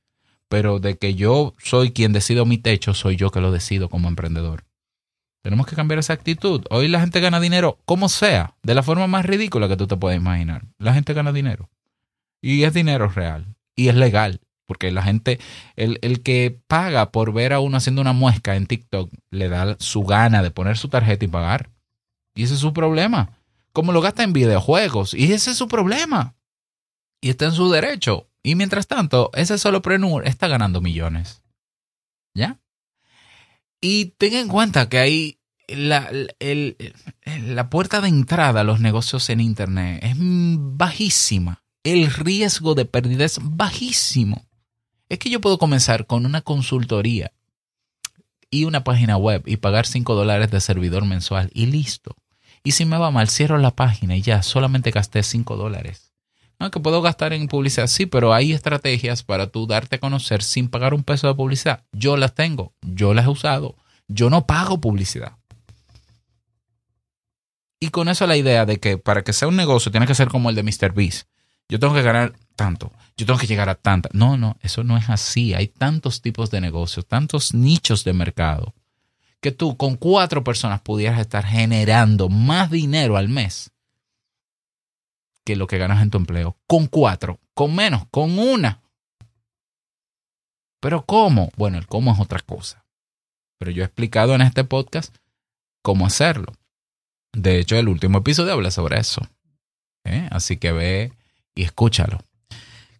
pero 0.52 0.80
de 0.80 0.98
que 0.98 1.14
yo 1.14 1.54
soy 1.56 1.92
quien 1.92 2.12
decido 2.12 2.44
mi 2.44 2.58
techo, 2.58 2.92
soy 2.92 3.16
yo 3.16 3.30
que 3.30 3.40
lo 3.40 3.52
decido 3.52 3.88
como 3.88 4.08
emprendedor. 4.08 4.64
Tenemos 5.42 5.66
que 5.66 5.74
cambiar 5.74 5.98
esa 5.98 6.12
actitud. 6.12 6.66
Hoy 6.68 6.88
la 6.88 7.00
gente 7.00 7.20
gana 7.20 7.40
dinero 7.40 7.78
como 7.86 8.10
sea, 8.10 8.54
de 8.62 8.74
la 8.74 8.82
forma 8.82 9.06
más 9.06 9.24
ridícula 9.24 9.66
que 9.66 9.78
tú 9.78 9.86
te 9.86 9.96
puedes 9.96 10.18
imaginar. 10.20 10.66
La 10.76 10.92
gente 10.92 11.14
gana 11.14 11.32
dinero. 11.32 11.70
Y 12.42 12.64
es 12.64 12.74
dinero 12.74 13.08
real. 13.08 13.46
Y 13.74 13.88
es 13.88 13.94
legal. 13.94 14.42
Porque 14.66 14.92
la 14.92 15.02
gente, 15.02 15.40
el, 15.74 15.98
el 16.02 16.22
que 16.22 16.60
paga 16.66 17.12
por 17.12 17.32
ver 17.32 17.54
a 17.54 17.60
uno 17.60 17.78
haciendo 17.78 18.02
una 18.02 18.12
muesca 18.12 18.54
en 18.54 18.66
TikTok, 18.66 19.10
le 19.30 19.48
da 19.48 19.76
su 19.80 20.02
gana 20.02 20.42
de 20.42 20.50
poner 20.50 20.76
su 20.76 20.88
tarjeta 20.88 21.24
y 21.24 21.28
pagar. 21.28 21.70
Y 22.34 22.42
ese 22.42 22.52
es 22.52 22.60
su 22.60 22.74
problema. 22.74 23.38
Como 23.72 23.92
lo 23.92 24.02
gasta 24.02 24.22
en 24.22 24.34
videojuegos. 24.34 25.14
Y 25.14 25.32
ese 25.32 25.52
es 25.52 25.56
su 25.56 25.66
problema. 25.66 26.34
Y 27.22 27.30
está 27.30 27.46
en 27.46 27.52
su 27.52 27.70
derecho. 27.70 28.28
Y 28.42 28.54
mientras 28.54 28.86
tanto, 28.86 29.30
ese 29.34 29.58
solopreneur 29.58 30.26
está 30.26 30.48
ganando 30.48 30.80
millones. 30.80 31.42
¿Ya? 32.34 32.60
Y 33.80 34.06
ten 34.18 34.34
en 34.34 34.48
cuenta 34.48 34.88
que 34.88 34.98
ahí 34.98 35.38
la, 35.68 36.10
la 37.24 37.70
puerta 37.70 38.00
de 38.00 38.08
entrada 38.08 38.60
a 38.60 38.64
los 38.64 38.80
negocios 38.80 39.28
en 39.30 39.40
Internet 39.40 40.00
es 40.02 40.16
bajísima. 40.18 41.62
El 41.84 42.12
riesgo 42.12 42.74
de 42.74 42.84
pérdida 42.84 43.24
es 43.24 43.38
bajísimo. 43.42 44.46
Es 45.08 45.18
que 45.18 45.30
yo 45.30 45.40
puedo 45.40 45.58
comenzar 45.58 46.06
con 46.06 46.26
una 46.26 46.42
consultoría 46.42 47.32
y 48.50 48.64
una 48.64 48.84
página 48.84 49.16
web 49.16 49.42
y 49.46 49.56
pagar 49.56 49.86
5 49.86 50.14
dólares 50.14 50.50
de 50.50 50.60
servidor 50.60 51.04
mensual 51.04 51.50
y 51.54 51.66
listo. 51.66 52.16
Y 52.62 52.72
si 52.72 52.84
me 52.84 52.98
va 52.98 53.10
mal, 53.10 53.28
cierro 53.28 53.58
la 53.58 53.74
página 53.74 54.16
y 54.16 54.22
ya, 54.22 54.42
solamente 54.42 54.90
gasté 54.90 55.22
5 55.22 55.56
dólares. 55.56 56.11
Ah, 56.62 56.70
que 56.70 56.78
puedo 56.78 57.02
gastar 57.02 57.32
en 57.32 57.48
publicidad, 57.48 57.88
sí, 57.88 58.06
pero 58.06 58.32
hay 58.32 58.52
estrategias 58.52 59.24
para 59.24 59.48
tú 59.48 59.66
darte 59.66 59.96
a 59.96 59.98
conocer 59.98 60.44
sin 60.44 60.68
pagar 60.68 60.94
un 60.94 61.02
peso 61.02 61.26
de 61.26 61.34
publicidad. 61.34 61.82
Yo 61.90 62.16
las 62.16 62.36
tengo, 62.36 62.72
yo 62.82 63.14
las 63.14 63.26
he 63.26 63.30
usado, 63.30 63.74
yo 64.06 64.30
no 64.30 64.46
pago 64.46 64.80
publicidad. 64.80 65.32
Y 67.80 67.88
con 67.88 68.08
eso 68.08 68.28
la 68.28 68.36
idea 68.36 68.64
de 68.64 68.78
que 68.78 68.96
para 68.96 69.24
que 69.24 69.32
sea 69.32 69.48
un 69.48 69.56
negocio 69.56 69.90
tiene 69.90 70.06
que 70.06 70.14
ser 70.14 70.28
como 70.28 70.50
el 70.50 70.54
de 70.54 70.62
Mr. 70.62 70.92
Beast. 70.92 71.26
Yo 71.68 71.80
tengo 71.80 71.94
que 71.94 72.02
ganar 72.02 72.32
tanto, 72.54 72.92
yo 73.16 73.26
tengo 73.26 73.40
que 73.40 73.48
llegar 73.48 73.68
a 73.68 73.74
tanta. 73.74 74.08
No, 74.12 74.36
no, 74.36 74.56
eso 74.62 74.84
no 74.84 74.96
es 74.96 75.10
así. 75.10 75.54
Hay 75.54 75.66
tantos 75.66 76.22
tipos 76.22 76.52
de 76.52 76.60
negocios, 76.60 77.08
tantos 77.08 77.54
nichos 77.54 78.04
de 78.04 78.12
mercado, 78.12 78.72
que 79.40 79.50
tú 79.50 79.76
con 79.76 79.96
cuatro 79.96 80.44
personas 80.44 80.80
pudieras 80.80 81.18
estar 81.18 81.44
generando 81.44 82.28
más 82.28 82.70
dinero 82.70 83.16
al 83.16 83.28
mes 83.28 83.72
que 85.44 85.56
lo 85.56 85.66
que 85.66 85.78
ganas 85.78 86.02
en 86.02 86.10
tu 86.10 86.18
empleo. 86.18 86.56
Con 86.66 86.86
cuatro, 86.86 87.40
con 87.54 87.74
menos, 87.74 88.06
con 88.10 88.38
una. 88.38 88.80
Pero 90.80 91.04
¿cómo? 91.04 91.50
Bueno, 91.56 91.78
el 91.78 91.86
cómo 91.86 92.12
es 92.12 92.20
otra 92.20 92.40
cosa. 92.40 92.84
Pero 93.58 93.70
yo 93.70 93.82
he 93.82 93.86
explicado 93.86 94.34
en 94.34 94.42
este 94.42 94.64
podcast 94.64 95.14
cómo 95.82 96.06
hacerlo. 96.06 96.52
De 97.32 97.58
hecho, 97.58 97.76
el 97.76 97.88
último 97.88 98.18
episodio 98.18 98.52
habla 98.52 98.70
sobre 98.70 98.98
eso. 98.98 99.26
¿eh? 100.04 100.28
Así 100.30 100.56
que 100.56 100.72
ve 100.72 101.12
y 101.54 101.62
escúchalo. 101.62 102.18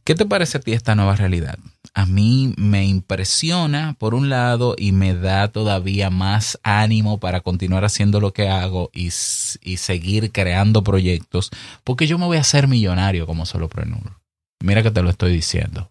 ¿Qué 0.05 0.15
te 0.15 0.27
parece 0.27 0.59
a 0.59 0.61
ti 0.61 0.73
esta 0.73 0.95
nueva 0.95 1.17
realidad? 1.17 1.59
A 1.95 2.07
mí 2.07 2.55
me 2.57 2.87
impresiona 2.87 3.95
por 3.99 4.15
un 4.15 4.31
lado 4.31 4.75
y 4.79 4.93
me 4.93 5.15
da 5.15 5.49
todavía 5.49 6.09
más 6.09 6.59
ánimo 6.63 7.21
para 7.21 7.43
continuar 7.43 7.85
haciendo 7.85 8.19
lo 8.19 8.33
que 8.33 8.49
hago 8.49 8.91
y, 8.95 9.11
seguir 9.11 10.33
creando 10.33 10.83
proyectos, 10.83 11.51
porque 11.85 12.07
yo 12.07 12.17
me 12.17 12.25
voy 12.25 12.39
a 12.39 12.41
hacer 12.41 12.67
millonario 12.67 13.27
como 13.27 13.45
solopreneur. 13.45 14.19
Mira 14.61 14.83
que 14.83 14.91
te 14.91 15.03
lo 15.03 15.11
estoy 15.11 15.33
diciendo. 15.33 15.91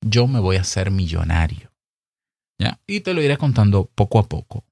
Yo 0.00 0.26
me 0.26 0.40
voy 0.40 0.56
a 0.56 0.62
hacer 0.62 0.90
millonario. 0.90 1.70
¿Ya? 2.58 2.80
Y 2.86 3.00
te 3.00 3.14
lo 3.14 3.22
iré 3.22 3.36
contando 3.36 3.88
poco 3.94 4.18
a 4.18 4.26
poco. 4.26 4.64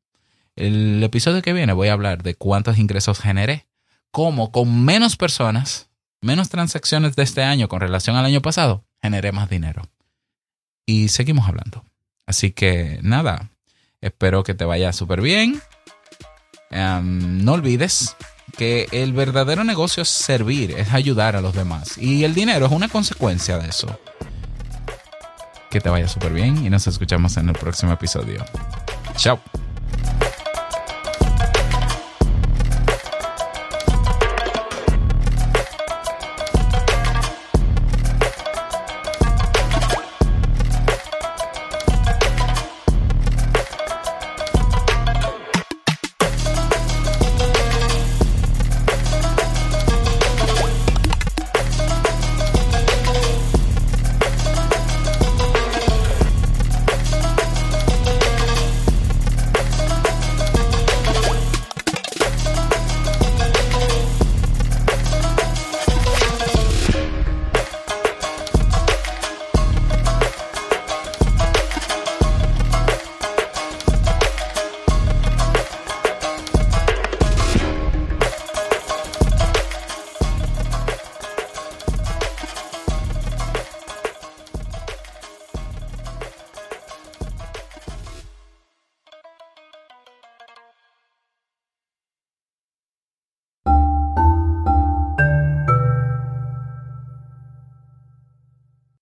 El 0.56 1.02
episodio 1.02 1.42
que 1.42 1.52
viene 1.52 1.72
voy 1.72 1.88
a 1.88 1.92
hablar 1.92 2.22
de 2.22 2.34
cuántos 2.34 2.78
ingresos 2.78 3.20
generé, 3.20 3.66
cómo 4.10 4.50
con 4.50 4.84
menos 4.84 5.16
personas, 5.16 5.88
menos 6.20 6.48
transacciones 6.48 7.14
de 7.14 7.22
este 7.22 7.42
año 7.42 7.68
con 7.68 7.80
relación 7.80 8.16
al 8.16 8.24
año 8.24 8.40
pasado, 8.40 8.84
generé 9.02 9.30
más 9.30 9.50
dinero. 9.50 9.82
Y 10.87 11.09
seguimos 11.09 11.49
hablando. 11.49 11.85
Así 12.27 12.53
que 12.53 12.99
nada, 13.03 13.51
espero 14.01 14.42
que 14.42 14.55
te 14.55 14.64
vaya 14.64 14.92
súper 14.92 15.20
bien. 15.20 15.61
Um, 16.70 17.44
no 17.44 17.53
olvides 17.53 18.16
que 18.57 18.88
el 18.92 19.12
verdadero 19.12 19.64
negocio 19.64 20.03
es 20.03 20.09
servir, 20.09 20.73
es 20.73 20.92
ayudar 20.92 21.37
a 21.37 21.40
los 21.40 21.55
demás. 21.55 21.99
Y 21.99 22.25
el 22.25 22.35
dinero 22.35 22.66
es 22.66 22.73
una 22.73 22.88
consecuencia 22.88 23.59
de 23.59 23.68
eso. 23.68 23.99
Que 25.70 25.81
te 25.81 25.90
vaya 25.90 26.09
súper 26.09 26.33
bien 26.33 26.64
y 26.64 26.70
nos 26.70 26.87
escuchamos 26.87 27.37
en 27.37 27.49
el 27.49 27.55
próximo 27.55 27.92
episodio. 27.92 28.44
Chao. 29.16 29.40